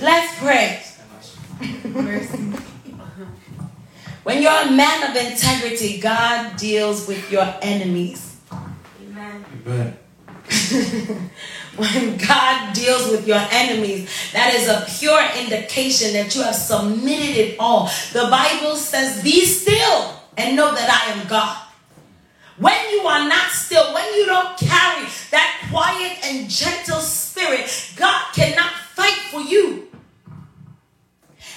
Let's 0.00 0.38
pray. 0.38 0.82
When 4.24 4.42
you're 4.42 4.50
a 4.50 4.70
man 4.70 5.10
of 5.10 5.16
integrity, 5.16 6.00
God 6.00 6.56
deals 6.56 7.06
with 7.06 7.30
your 7.30 7.46
enemies. 7.62 8.36
Amen. 9.02 9.44
Amen. 9.66 9.98
when 11.76 12.16
God 12.16 12.74
deals 12.74 13.10
with 13.10 13.26
your 13.26 13.40
enemies, 13.50 14.08
that 14.32 14.54
is 14.54 14.68
a 14.68 14.84
pure 14.98 15.20
indication 15.38 16.14
that 16.14 16.34
you 16.34 16.42
have 16.42 16.54
submitted 16.54 17.36
it 17.36 17.56
all. 17.58 17.90
The 18.12 18.28
Bible 18.30 18.76
says, 18.76 19.22
Be 19.22 19.44
still 19.44 20.14
and 20.36 20.56
know 20.56 20.74
that 20.74 20.88
I 20.90 21.12
am 21.12 21.26
God. 21.28 21.60
When 22.56 22.90
you 22.90 23.00
are 23.00 23.28
not 23.28 23.50
still, 23.50 23.92
when 23.92 24.14
you 24.14 24.26
don't 24.26 24.56
carry 24.56 25.06
that 25.32 25.68
quiet 25.70 26.18
and 26.24 26.48
gentle 26.48 27.00
spirit, 27.00 27.92
God 27.96 28.32
cannot 28.32 28.72
fight 28.94 29.18
for 29.30 29.40
you. 29.40 29.88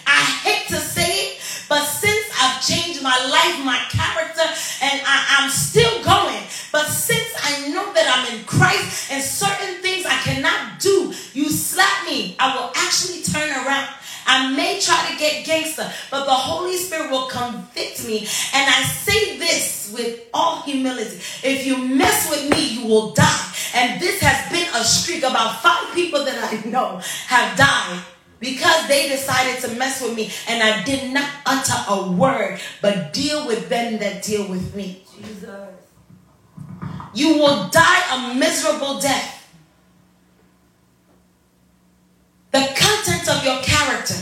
I 0.08 0.22
hate 0.22 0.68
to 0.70 0.78
say 0.78 1.04
it, 1.04 1.42
but 1.70 1.84
since 1.84 2.26
I've 2.40 2.62
changed 2.66 3.02
my 3.04 3.18
life, 3.32 3.66
my 3.66 3.80
character, 3.90 4.48
and 4.82 5.02
I, 5.06 5.44
am 5.44 5.50
still 5.50 6.04
going, 6.04 6.44
but 6.72 6.86
since 6.88 7.28
I 7.44 7.70
know 7.70 7.94
that 7.94 8.08
I'm 8.08 8.38
in 8.38 8.46
Christ 8.46 9.12
and 9.12 9.22
certain 9.24 9.82
things 9.82 10.06
I 10.06 10.18
cannot 10.20 10.80
do, 10.80 11.14
you 11.34 11.50
slap 11.50 12.06
me, 12.06 12.36
I 12.40 12.56
will 12.56 12.72
actually 12.76 13.22
turn 13.24 13.50
around. 13.50 13.90
I 14.30 14.54
may 14.56 14.80
try 14.82 15.10
to 15.10 15.18
get 15.18 15.46
gangster, 15.46 15.90
but 16.12 16.26
the 16.26 16.34
Holy 16.34 16.76
Spirit 16.76 17.10
will 17.10 17.28
convict 17.28 18.06
me. 18.06 18.20
And 18.54 18.70
I 18.70 18.84
say 18.84 19.38
this 19.38 19.94
with 19.96 20.20
all 20.34 20.64
humility. 20.64 21.16
If 21.44 21.66
you 21.66 21.78
mess 21.78 22.30
with 22.30 22.50
me, 22.52 22.82
you 22.82 22.88
will 22.88 23.14
die. 23.14 23.54
And 23.74 24.02
this 24.02 24.20
has 24.22 24.52
been 24.52 24.68
a 24.76 24.84
streak. 24.84 25.24
About 25.24 25.62
five 25.62 25.96
people 25.96 26.26
that 26.26 26.38
I 26.54 26.70
know 26.70 27.00
have 27.28 27.58
died 27.58 28.04
because 28.40 28.88
they 28.88 29.10
decided 29.10 29.62
to 29.62 29.76
mess 29.76 30.02
with 30.02 30.16
me 30.16 30.32
and 30.48 30.62
I 30.62 30.84
did 30.84 31.14
not 31.14 31.30
utter 31.46 31.86
a 31.90 32.12
word, 32.12 32.60
but 32.82 33.14
deal 33.14 33.48
with 33.48 33.70
them 33.70 33.98
that 34.00 34.24
deal 34.24 34.48
with 34.48 34.76
me. 34.76 35.04
Jesus. 35.18 35.70
You 37.14 37.34
will 37.40 37.70
die 37.70 38.04
a 38.14 38.36
miserable 38.36 39.00
death. 39.00 39.34
The 42.52 42.60
content 42.60 43.30
of 43.30 43.44
your 43.44 43.62
character. 43.62 44.16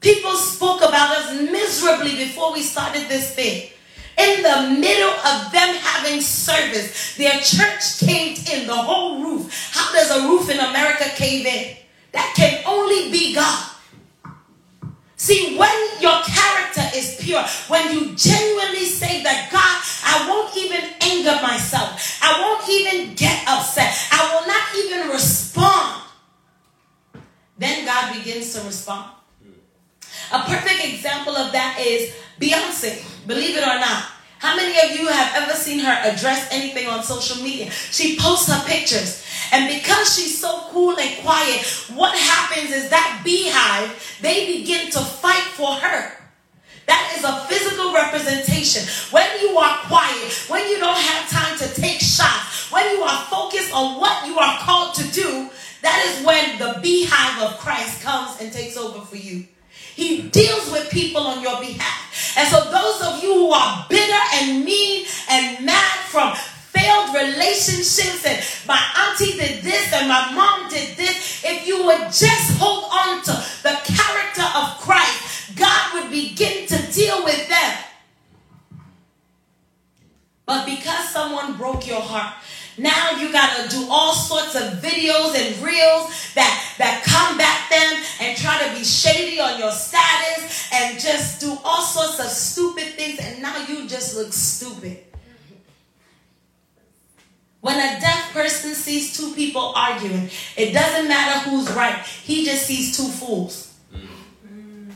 People 0.00 0.32
spoke 0.32 0.82
about 0.82 1.16
us 1.16 1.32
miserably 1.34 2.16
before 2.16 2.52
we 2.52 2.62
started 2.62 3.08
this 3.08 3.34
thing. 3.34 3.70
In 4.18 4.42
the 4.42 4.80
middle 4.80 5.10
of 5.10 5.52
them 5.52 5.74
having 5.76 6.20
service, 6.20 7.16
their 7.16 7.38
church 7.40 7.98
caved 8.00 8.48
in, 8.50 8.66
the 8.66 8.74
whole 8.74 9.22
roof. 9.22 9.70
How 9.72 9.92
does 9.92 10.10
a 10.10 10.28
roof 10.28 10.48
in 10.50 10.58
America 10.58 11.04
cave 11.16 11.46
in? 11.46 11.76
That 12.16 12.32
can 12.34 12.64
only 12.64 13.12
be 13.12 13.34
God. 13.34 13.72
See, 15.16 15.56
when 15.58 16.00
your 16.00 16.22
character 16.24 16.80
is 16.96 17.16
pure, 17.20 17.44
when 17.68 17.92
you 17.92 18.16
genuinely 18.16 18.86
say 18.86 19.22
that, 19.22 19.52
God, 19.52 19.76
I 20.04 20.24
won't 20.28 20.56
even 20.56 20.80
anger 21.02 21.36
myself, 21.42 22.18
I 22.22 22.40
won't 22.40 22.68
even 22.68 23.14
get 23.14 23.44
upset, 23.46 23.92
I 24.12 24.32
will 24.32 24.46
not 24.48 24.64
even 24.80 25.12
respond, 25.12 26.04
then 27.58 27.84
God 27.84 28.14
begins 28.14 28.54
to 28.54 28.62
respond. 28.62 29.10
A 30.32 30.40
perfect 30.40 30.84
example 30.84 31.36
of 31.36 31.52
that 31.52 31.78
is 31.80 32.14
Beyonce, 32.40 33.26
believe 33.26 33.56
it 33.56 33.62
or 33.62 33.78
not. 33.78 34.04
How 34.38 34.54
many 34.54 34.72
of 34.88 34.98
you 34.98 35.08
have 35.08 35.42
ever 35.42 35.54
seen 35.54 35.80
her 35.80 35.92
address 35.92 36.48
anything 36.50 36.86
on 36.86 37.02
social 37.02 37.42
media? 37.42 37.70
She 37.70 38.18
posts 38.18 38.52
her 38.52 38.62
pictures. 38.66 39.25
And 39.52 39.68
because 39.68 40.16
she's 40.16 40.38
so 40.38 40.68
cool 40.70 40.98
and 40.98 41.22
quiet, 41.22 41.64
what 41.94 42.16
happens 42.16 42.70
is 42.70 42.90
that 42.90 43.22
BeyHive, 43.24 44.20
they 44.20 44.58
begin 44.58 44.90
to 44.90 44.98
fight 44.98 45.48
for 45.54 45.72
her. 45.74 46.12
That 46.86 47.14
is 47.18 47.24
a 47.24 47.44
physical 47.46 47.92
representation. 47.92 48.82
When 49.10 49.26
you 49.40 49.58
are 49.58 49.78
quiet, 49.86 50.32
when 50.48 50.68
you 50.68 50.78
don't 50.78 50.98
have 50.98 51.28
time 51.28 51.58
to 51.58 51.74
take 51.74 52.00
shots, 52.00 52.70
when 52.70 52.88
you 52.96 53.02
are 53.02 53.24
focused 53.26 53.72
on 53.72 54.00
what 54.00 54.26
you 54.26 54.38
are 54.38 54.58
called 54.58 54.94
to 54.94 55.10
do, 55.10 55.50
that 55.82 56.04
is 56.06 56.24
when 56.24 56.58
the 56.58 56.80
beehive 56.80 57.42
of 57.42 57.58
Christ 57.58 58.02
comes 58.02 58.40
and 58.40 58.52
takes 58.52 58.76
over 58.76 59.00
for 59.00 59.16
you. 59.16 59.46
He 59.94 60.22
deals 60.28 60.70
with 60.70 60.90
people 60.90 61.22
on 61.22 61.42
your 61.42 61.58
behalf. 61.60 62.36
And 62.36 62.46
so, 62.48 62.70
those 62.70 63.02
of 63.02 63.22
you 63.22 63.32
who 63.32 63.50
are 63.50 63.86
bitter 63.88 64.20
and 64.34 64.64
mean 64.64 65.06
and 65.30 65.64
mad 65.64 65.98
from 66.06 66.34
failed 66.86 67.14
relationships 67.14 68.24
and 68.24 68.38
my 68.66 68.80
auntie 68.96 69.36
did 69.36 69.62
this 69.62 69.92
and 69.92 70.08
my 70.08 70.32
mom 70.32 70.68
did 70.70 70.96
this, 70.96 71.42
if 71.44 71.66
you 71.66 71.84
would 71.84 72.06
just 72.12 72.58
hold 72.58 72.84
on 72.92 73.22
to 73.24 73.32
the 73.62 73.76
character 73.84 74.46
of 74.54 74.78
Christ, 74.78 75.56
God 75.56 75.94
would 75.94 76.10
begin 76.10 76.66
to 76.66 76.92
deal 76.92 77.24
with 77.24 77.48
them. 77.48 77.78
But 80.44 80.64
because 80.64 81.08
someone 81.08 81.56
broke 81.56 81.86
your 81.86 82.00
heart, 82.00 82.34
now 82.78 83.18
you 83.18 83.32
gotta 83.32 83.68
do 83.68 83.86
all 83.90 84.14
sorts 84.14 84.54
of 84.54 84.80
videos 84.80 85.34
and 85.34 85.60
reels 85.64 86.34
that 86.34 86.55
When 97.66 97.80
a 97.80 97.98
deaf 97.98 98.32
person 98.32 98.76
sees 98.76 99.16
two 99.16 99.34
people 99.34 99.72
arguing, 99.74 100.30
it 100.56 100.72
doesn't 100.72 101.08
matter 101.08 101.50
who's 101.50 101.68
right. 101.72 101.98
He 102.22 102.44
just 102.44 102.64
sees 102.64 102.96
two 102.96 103.08
fools. 103.08 103.74
Mm. 103.92 104.92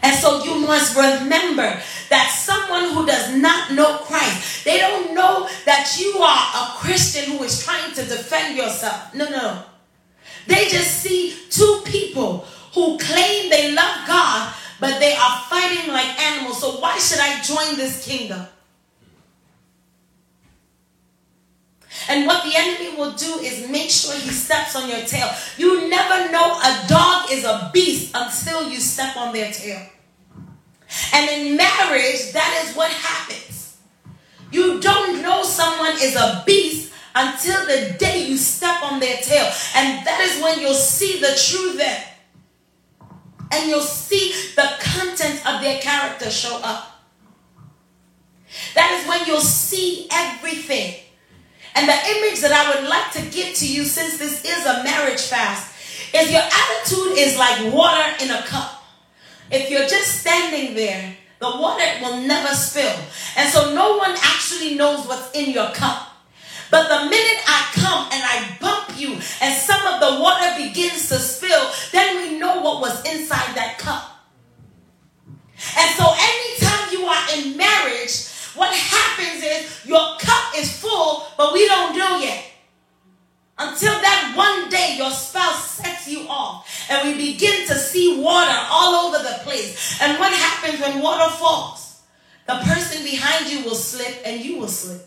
And 0.00 0.14
so 0.14 0.44
you 0.44 0.64
must 0.64 0.94
remember 0.94 1.82
that 2.10 2.30
someone 2.30 2.94
who 2.94 3.04
does 3.04 3.34
not 3.34 3.72
know 3.72 3.98
Christ, 4.04 4.64
they 4.64 4.78
don't 4.78 5.16
know 5.16 5.48
that 5.64 5.98
you 5.98 6.20
are 6.22 6.62
a 6.62 6.78
Christian 6.78 7.36
who 7.36 7.42
is 7.42 7.64
trying 7.64 7.92
to 7.92 8.04
defend 8.04 8.56
yourself. 8.56 9.12
No, 9.16 9.28
no. 9.28 9.64
They 10.46 10.68
just 10.68 11.02
see 11.02 11.34
two 11.50 11.82
people 11.84 12.46
who 12.72 12.98
claim 12.98 13.50
they 13.50 13.74
love 13.74 14.06
God, 14.06 14.54
but 14.78 15.00
they 15.00 15.14
are 15.14 15.40
fighting 15.50 15.92
like 15.92 16.20
animals. 16.20 16.60
So 16.60 16.78
why 16.78 16.96
should 16.98 17.18
I 17.18 17.42
join 17.42 17.76
this 17.76 18.06
kingdom? 18.06 18.46
And 22.08 22.26
what 22.26 22.42
the 22.42 22.52
enemy 22.56 22.96
will 22.96 23.12
do 23.12 23.38
is 23.40 23.68
make 23.68 23.90
sure 23.90 24.14
he 24.14 24.30
steps 24.30 24.74
on 24.74 24.88
your 24.88 25.02
tail. 25.02 25.30
You 25.58 25.88
never 25.90 26.32
know 26.32 26.58
a 26.58 26.86
dog 26.88 27.30
is 27.30 27.44
a 27.44 27.70
beast 27.72 28.12
until 28.14 28.70
you 28.70 28.80
step 28.80 29.16
on 29.16 29.34
their 29.34 29.52
tail. 29.52 29.86
And 31.12 31.28
in 31.30 31.56
marriage, 31.56 32.32
that 32.32 32.64
is 32.64 32.74
what 32.74 32.90
happens. 32.90 33.76
You 34.50 34.80
don't 34.80 35.20
know 35.20 35.42
someone 35.42 35.96
is 36.00 36.16
a 36.16 36.42
beast 36.46 36.92
until 37.14 37.66
the 37.66 37.96
day 37.98 38.26
you 38.26 38.38
step 38.38 38.82
on 38.82 39.00
their 39.00 39.18
tail. 39.18 39.52
And 39.76 40.06
that 40.06 40.20
is 40.22 40.42
when 40.42 40.60
you'll 40.60 40.72
see 40.72 41.20
the 41.20 41.38
true 41.38 41.76
them. 41.76 42.02
And 43.50 43.68
you'll 43.68 43.80
see 43.80 44.32
the 44.56 44.70
content 44.80 45.46
of 45.46 45.60
their 45.60 45.80
character 45.80 46.30
show 46.30 46.58
up. 46.62 47.02
That 48.74 48.98
is 48.98 49.08
when 49.08 49.26
you'll 49.26 49.40
see 49.40 50.06
everything. 50.10 50.94
And 51.78 51.88
the 51.88 51.94
image 51.94 52.40
that 52.40 52.50
I 52.50 52.74
would 52.74 52.88
like 52.88 53.12
to 53.12 53.22
give 53.30 53.54
to 53.54 53.66
you, 53.72 53.84
since 53.84 54.18
this 54.18 54.44
is 54.44 54.66
a 54.66 54.82
marriage 54.82 55.22
fast, 55.22 55.72
is 56.12 56.32
your 56.32 56.42
attitude 56.42 57.16
is 57.16 57.38
like 57.38 57.72
water 57.72 58.16
in 58.20 58.32
a 58.32 58.42
cup. 58.42 58.82
If 59.48 59.70
you're 59.70 59.86
just 59.86 60.22
standing 60.22 60.74
there, 60.74 61.16
the 61.38 61.46
water 61.46 61.84
will 62.02 62.20
never 62.22 62.52
spill. 62.52 62.98
And 63.36 63.48
so 63.48 63.72
no 63.76 63.96
one 63.96 64.10
actually 64.10 64.74
knows 64.74 65.06
what's 65.06 65.30
in 65.38 65.52
your 65.52 65.70
cup. 65.70 66.08
But 66.72 66.88
the 66.88 67.08
minute 67.08 67.42
I 67.46 67.70
come 67.74 68.08
and 68.10 68.24
I 68.26 68.56
bump 68.60 68.98
you 68.98 69.12
and 69.40 69.54
some 69.54 69.86
of 69.86 70.00
the 70.00 70.20
water 70.20 70.56
begins 70.58 71.08
to 71.10 71.14
spill, 71.14 71.70
then 71.92 72.16
we 72.16 72.40
know 72.40 72.60
what 72.60 72.80
was 72.80 73.06
inside 73.06 73.54
that 73.54 73.78
cup. 73.78 74.18
And 75.78 75.90
so 75.94 76.10
anytime 76.10 76.90
you 76.90 77.06
are 77.06 77.24
in 77.38 77.56
marriage, 77.56 78.27
what 78.54 78.74
happens 78.74 79.42
is 79.42 79.86
your 79.86 80.16
cup 80.18 80.52
is 80.56 80.80
full, 80.80 81.26
but 81.36 81.52
we 81.52 81.66
don't 81.66 81.96
know 81.96 82.18
yet. 82.18 82.44
Until 83.58 83.92
that 83.92 84.34
one 84.36 84.70
day 84.70 84.94
your 84.96 85.10
spouse 85.10 85.72
sets 85.72 86.06
you 86.06 86.26
off 86.28 86.86
and 86.88 87.08
we 87.08 87.32
begin 87.32 87.66
to 87.66 87.74
see 87.74 88.20
water 88.20 88.56
all 88.70 89.06
over 89.06 89.18
the 89.22 89.40
place. 89.42 90.00
And 90.00 90.18
what 90.18 90.32
happens 90.32 90.80
when 90.80 91.02
water 91.02 91.28
falls? 91.34 92.00
The 92.46 92.54
person 92.62 93.04
behind 93.04 93.50
you 93.50 93.64
will 93.64 93.74
slip 93.74 94.22
and 94.24 94.44
you 94.44 94.58
will 94.58 94.68
slip. 94.68 95.04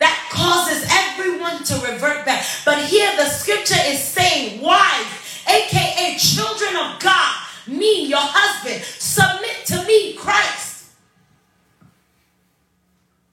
That 0.00 0.28
causes 0.30 0.86
everyone 0.90 1.64
to 1.64 1.74
revert 1.92 2.26
back. 2.26 2.44
But 2.64 2.84
here 2.84 3.10
the 3.16 3.24
scripture 3.26 3.80
is 3.86 4.02
saying, 4.02 4.60
wives, 4.60 5.42
aka 5.48 6.16
children 6.18 6.76
of 6.76 7.00
God, 7.00 7.46
me, 7.66 8.06
your 8.06 8.20
husband, 8.20 8.82
submit 8.82 9.64
to 9.66 9.84
me, 9.86 10.14
Christ. 10.14 10.86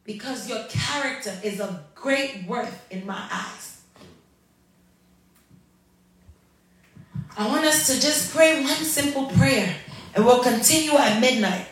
Because 0.05 0.47
your 0.47 0.63
character 1.25 1.47
is 1.47 1.59
of 1.59 1.79
great 1.95 2.45
worth 2.47 2.85
in 2.91 3.05
my 3.05 3.21
eyes. 3.31 3.81
I 7.37 7.47
want 7.47 7.65
us 7.65 7.87
to 7.87 7.93
just 8.01 8.33
pray 8.33 8.63
one 8.63 8.73
simple 8.75 9.25
prayer 9.31 9.75
and 10.15 10.25
we'll 10.25 10.43
continue 10.43 10.93
at 10.93 11.19
midnight. 11.19 11.67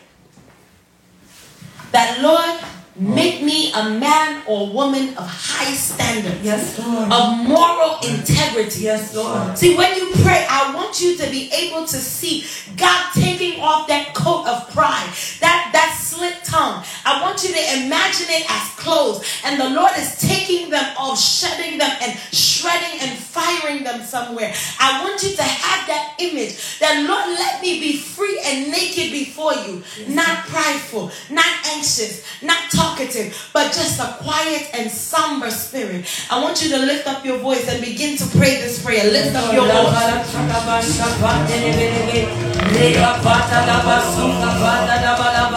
That 1.92 2.20
Lord, 2.20 2.60
Make 2.96 3.42
me 3.42 3.72
a 3.72 3.90
man 3.90 4.44
or 4.46 4.72
woman 4.72 5.08
of 5.18 5.26
high 5.26 5.74
standard. 5.74 6.38
Yes, 6.42 6.78
Lord. 6.78 7.10
Of 7.10 7.38
moral 7.44 7.98
integrity. 8.06 8.82
Yes, 8.82 9.16
Lord. 9.16 9.58
See, 9.58 9.76
when 9.76 9.96
you 9.96 10.12
pray, 10.22 10.46
I 10.48 10.72
want 10.72 11.00
you 11.00 11.16
to 11.16 11.28
be 11.28 11.50
able 11.52 11.86
to 11.86 11.96
see 11.96 12.46
God 12.76 13.10
taking 13.12 13.60
off 13.60 13.88
that 13.88 14.14
coat 14.14 14.46
of 14.46 14.70
pride, 14.70 15.10
that, 15.40 15.70
that 15.72 15.98
slit 16.00 16.43
tongue. 16.54 16.84
I 17.04 17.20
want 17.22 17.42
you 17.42 17.50
to 17.50 17.62
imagine 17.82 18.30
it 18.30 18.46
as 18.48 18.64
clothes. 18.78 19.26
And 19.44 19.60
the 19.60 19.70
Lord 19.70 19.90
is 19.98 20.20
taking 20.20 20.70
them 20.70 20.86
off, 20.96 21.18
shedding 21.18 21.78
them, 21.78 21.90
and 22.00 22.18
shredding 22.30 23.00
and 23.02 23.18
firing 23.18 23.82
them 23.82 24.02
somewhere. 24.02 24.54
I 24.78 25.02
want 25.02 25.22
you 25.22 25.34
to 25.34 25.42
have 25.42 25.86
that 25.88 26.14
image 26.18 26.78
that, 26.78 27.02
Lord, 27.08 27.26
let 27.34 27.60
me 27.60 27.80
be 27.80 27.98
free 27.98 28.40
and 28.44 28.70
naked 28.70 29.10
before 29.10 29.54
you. 29.66 29.82
Yes. 29.98 30.08
Not 30.08 30.46
prideful, 30.46 31.10
not 31.30 31.52
anxious, 31.74 32.22
not 32.42 32.70
talkative, 32.70 33.34
but 33.52 33.72
just 33.72 33.98
a 33.98 34.16
quiet 34.22 34.70
and 34.74 34.90
somber 34.90 35.50
spirit. 35.50 36.06
I 36.30 36.40
want 36.42 36.62
you 36.62 36.70
to 36.70 36.78
lift 36.78 37.06
up 37.06 37.24
your 37.24 37.38
voice 37.38 37.66
and 37.68 37.82
begin 37.84 38.16
to 38.18 38.26
pray 38.38 38.60
this 38.62 38.82
prayer. 38.82 39.10
Lift 39.10 39.34
up 39.34 39.52
your 39.52 39.66
voice. 39.66 39.94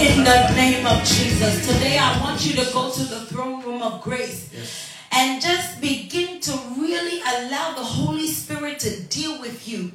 in 0.00 0.24
the 0.24 0.54
name 0.54 0.86
of 0.86 1.04
Jesus 1.04 1.66
today 1.66 1.98
I 1.98 2.20
want 2.20 2.44
you 2.46 2.54
to 2.64 2.72
go 2.72 2.90
to 2.90 3.02
the 3.02 3.20
throne 3.26 3.62
room 3.64 3.82
of 3.82 4.02
grace 4.02 4.48
yes. 4.52 4.97
And 5.12 5.42
just 5.42 5.80
begin 5.80 6.40
to 6.40 6.52
really 6.76 7.20
allow 7.20 7.74
the 7.74 7.84
Holy 7.84 8.26
Spirit 8.26 8.78
to 8.80 9.02
deal 9.04 9.40
with 9.40 9.68
you 9.68 9.92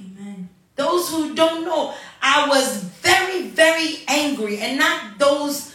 amen 0.00 0.48
those 0.78 1.10
who 1.10 1.34
don't 1.34 1.64
know, 1.64 1.92
I 2.22 2.48
was 2.48 2.84
very, 3.02 3.48
very 3.48 3.98
angry, 4.06 4.58
and 4.58 4.78
not 4.78 5.18
those 5.18 5.74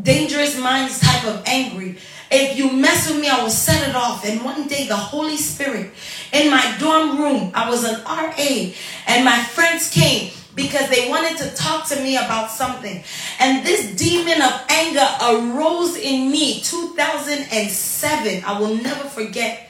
dangerous 0.00 0.60
minds 0.60 1.00
type 1.00 1.24
of 1.24 1.42
angry. 1.46 1.96
If 2.30 2.58
you 2.58 2.70
mess 2.70 3.10
with 3.10 3.20
me, 3.20 3.28
I 3.28 3.42
will 3.42 3.50
set 3.50 3.88
it 3.88 3.96
off. 3.96 4.26
And 4.26 4.44
one 4.44 4.68
day, 4.68 4.86
the 4.86 4.96
Holy 4.96 5.38
Spirit 5.38 5.90
in 6.32 6.50
my 6.50 6.76
dorm 6.78 7.18
room, 7.18 7.50
I 7.54 7.68
was 7.68 7.84
an 7.84 8.02
RA, 8.04 8.72
and 9.06 9.24
my 9.24 9.38
friends 9.38 9.90
came 9.90 10.30
because 10.54 10.88
they 10.90 11.08
wanted 11.08 11.38
to 11.38 11.54
talk 11.54 11.86
to 11.88 11.96
me 11.96 12.16
about 12.16 12.50
something. 12.50 13.02
And 13.38 13.64
this 13.64 13.94
demon 13.96 14.42
of 14.42 14.52
anger 14.68 15.06
arose 15.22 15.96
in 15.96 16.30
me 16.30 16.60
2007. 16.60 18.44
I 18.44 18.58
will 18.58 18.76
never 18.76 19.08
forget. 19.08 19.68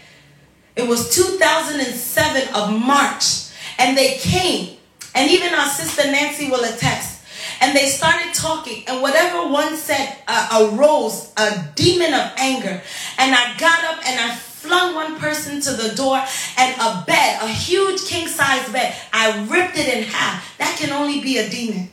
It 0.75 0.89
was 0.89 1.15
2007 1.15 2.55
of 2.55 2.81
March. 2.81 3.51
And 3.79 3.97
they 3.97 4.17
came. 4.19 4.77
And 5.15 5.31
even 5.31 5.55
our 5.55 5.69
sister 5.69 6.11
Nancy 6.11 6.51
will 6.51 6.65
attest 6.65 7.23
and 7.61 7.77
they 7.77 7.87
started 7.87 8.35
talking 8.35 8.83
and 8.89 9.01
whatever 9.01 9.47
one 9.47 9.77
said 9.77 10.17
uh, 10.27 10.73
arose 10.75 11.33
a 11.37 11.65
demon 11.77 12.13
of 12.13 12.33
anger 12.37 12.83
and 13.19 13.35
i 13.35 13.57
got 13.57 13.85
up 13.85 14.05
and 14.07 14.21
i 14.21 14.35
flung 14.63 14.95
one 14.95 15.19
person 15.19 15.61
to 15.61 15.73
the 15.73 15.95
door, 15.95 16.23
and 16.57 16.81
a 16.81 17.05
bed, 17.05 17.43
a 17.43 17.49
huge 17.49 18.07
king 18.07 18.29
size 18.29 18.69
bed, 18.71 18.95
I 19.13 19.45
ripped 19.51 19.77
it 19.77 19.93
in 19.93 20.05
half. 20.05 20.57
That 20.59 20.77
can 20.79 20.91
only 20.91 21.21
be 21.21 21.39
a 21.39 21.49
demon. 21.51 21.91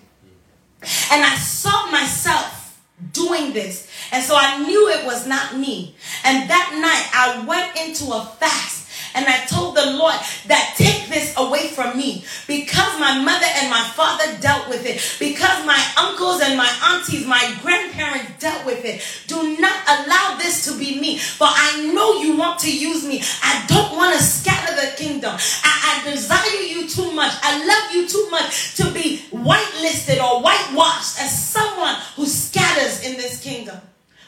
And 1.12 1.26
I 1.26 1.36
saw 1.36 1.90
myself 1.92 2.80
doing 3.12 3.54
this. 3.54 3.90
And 4.12 4.24
so 4.24 4.36
I 4.38 4.64
knew 4.66 4.90
it 4.90 5.06
was 5.06 5.28
not 5.28 5.58
me. 5.58 5.96
And 6.24 6.50
that 6.50 6.72
night 6.74 7.10
I 7.14 7.46
went 7.46 7.76
into 7.78 8.14
a 8.14 8.24
fast 8.40 8.79
and 9.16 9.26
I 9.26 9.46
told 9.46 9.76
the 9.76 9.98
Lord 9.98 10.16
that 10.48 10.76
take 10.78 11.10
this 11.10 11.34
away 11.38 11.70
from 11.70 11.98
me 11.98 12.24
because 12.48 13.00
my 13.00 13.20
mother 13.20 13.48
and 13.58 13.70
my 13.70 13.84
father 13.96 14.38
dealt 14.40 14.70
with 14.70 14.86
it, 14.86 15.02
because 15.20 15.66
my 15.66 15.80
uncles 15.98 16.42
and 16.42 16.58
my 16.58 16.70
aunties, 16.94 17.26
my 17.26 17.58
grandparents 17.62 18.32
dealt 18.40 18.66
with 18.66 18.86
it. 18.86 19.02
Do 19.28 19.58
not 19.60 19.78
allow 19.88 20.38
this 20.38 20.66
to 20.66 20.78
be 20.78 21.00
me, 21.00 21.18
for 21.18 21.48
I 21.50 21.92
know 21.94 22.22
you 22.22 22.38
want 22.38 22.60
to 22.60 22.72
use 22.72 23.06
me. 23.06 23.22
I 23.44 23.66
don't 23.68 23.96
want 23.96 24.18
to 24.18 24.24
scatter 24.24 24.76
the 24.76 24.96
kingdom. 24.98 25.36
I, 25.64 26.02
I 26.06 26.12
desire 26.12 26.62
you 26.62 26.88
too 26.88 27.12
much. 27.12 27.34
I 27.42 27.66
love 27.66 27.96
you 27.96 28.08
too 28.08 28.30
much 28.30 28.76
to 28.76 28.92
be 28.92 29.26
whitelisted 29.32 30.22
or 30.22 30.42
whitewashed 30.42 31.22
as 31.22 31.32
someone 31.32 31.96
who 32.16 32.26
scatters 32.26 33.04
in 33.04 33.18
this 33.18 33.42
kingdom. 33.42 33.80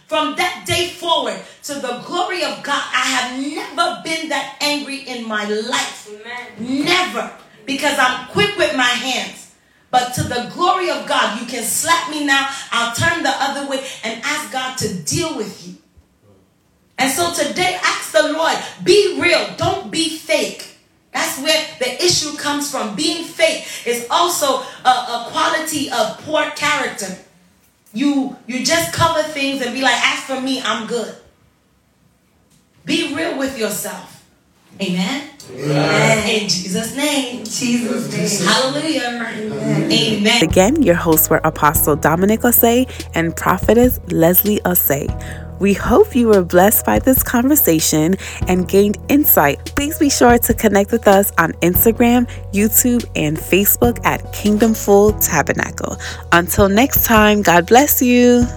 From 0.08 0.36
that 0.36 0.66
day 0.66 0.90
forward, 0.90 1.40
to 1.64 1.74
the 1.76 2.02
glory 2.06 2.44
of 2.44 2.64
God, 2.64 2.82
I 2.94 3.06
have 3.06 3.40
never 3.40 4.02
been 4.04 4.30
that 4.30 4.58
angry 4.62 5.00
in 5.00 5.28
my 5.28 5.48
life. 5.48 6.10
Amen. 6.10 6.86
Never. 6.86 7.32
Because 7.66 7.98
I'm 8.00 8.28
quick 8.30 8.58
with 8.58 8.76
my 8.76 8.84
hands. 8.84 9.54
But 9.92 10.14
to 10.16 10.24
the 10.24 10.50
glory 10.54 10.90
of 10.90 11.06
God, 11.06 11.40
you 11.40 11.46
can 11.46 11.64
slap 11.64 12.10
me 12.10 12.26
now. 12.26 12.50
I'll 12.72 12.96
turn 12.96 13.24
the 13.24 13.34
other 13.34 13.70
way 13.70 13.86
and 14.04 14.22
ask 14.24 14.52
God 14.52 14.78
to 14.80 14.94
deal 15.04 15.36
with 15.36 15.68
you. 15.68 15.76
And 16.98 17.12
so 17.12 17.34
today, 17.34 17.78
ask 17.84 18.12
the 18.12 18.32
Lord, 18.32 18.58
be 18.84 19.20
real. 19.22 19.54
Don't 19.58 19.92
be 19.92 20.18
fake. 20.18 20.78
That's 21.12 21.42
where 21.42 21.68
the 21.80 22.04
issue 22.04 22.38
comes 22.38 22.72
from. 22.72 22.96
Being 22.96 23.26
fake 23.26 23.66
is 23.86 24.08
also 24.10 24.62
a, 24.86 24.90
a 24.90 25.28
quality 25.30 25.90
of 25.92 26.20
poor 26.20 26.50
character. 26.52 27.18
You 27.94 28.38
you 28.48 28.64
just 28.64 28.94
cover 28.94 29.22
things 29.24 29.62
and 29.62 29.74
be 29.74 29.82
like, 29.82 29.96
as 29.96 30.24
for 30.24 30.40
me, 30.40 30.62
I'm 30.64 30.88
good. 30.88 31.14
Be 32.86 33.16
real 33.16 33.38
with 33.38 33.58
yourself. 33.58 34.26
Amen. 34.82 35.30
Amen. 35.54 36.30
In 36.30 36.50
Jesus' 36.50 36.96
name. 36.96 37.44
Jesus' 37.44 38.42
name. 38.42 38.48
Hallelujah. 38.50 39.52
Amen. 39.52 39.92
Amen. 39.92 40.44
Again, 40.44 40.82
your 40.82 40.96
hosts 40.96 41.30
were 41.30 41.42
Apostle 41.44 41.96
Dominic 41.96 42.42
Osei 42.42 42.90
and 43.14 43.36
Prophetess 43.36 44.00
Leslie 44.12 44.60
Osei. 44.62 45.08
We 45.60 45.76
hope 45.76 46.16
you 46.16 46.30
were 46.30 46.44
blessed 46.44 46.88
by 46.88 46.98
this 46.98 47.22
conversation 47.22 48.16
and 48.48 48.68
gained 48.68 48.98
insight. 49.10 49.76
Please 49.76 50.00
be 50.00 50.10
sure 50.10 50.40
to 50.40 50.54
connect 50.56 50.92
with 50.92 51.08
us 51.08 51.32
on 51.38 51.52
Instagram, 51.62 52.28
YouTube, 52.52 53.06
and 53.16 53.38
Facebook 53.38 54.04
at 54.04 54.34
Kingdom 54.34 54.74
Full 54.74 55.14
Tabernacle. 55.20 55.98
Until 56.32 56.68
next 56.68 57.06
time, 57.06 57.44
God 57.44 57.68
bless 57.68 58.02
you. 58.02 58.48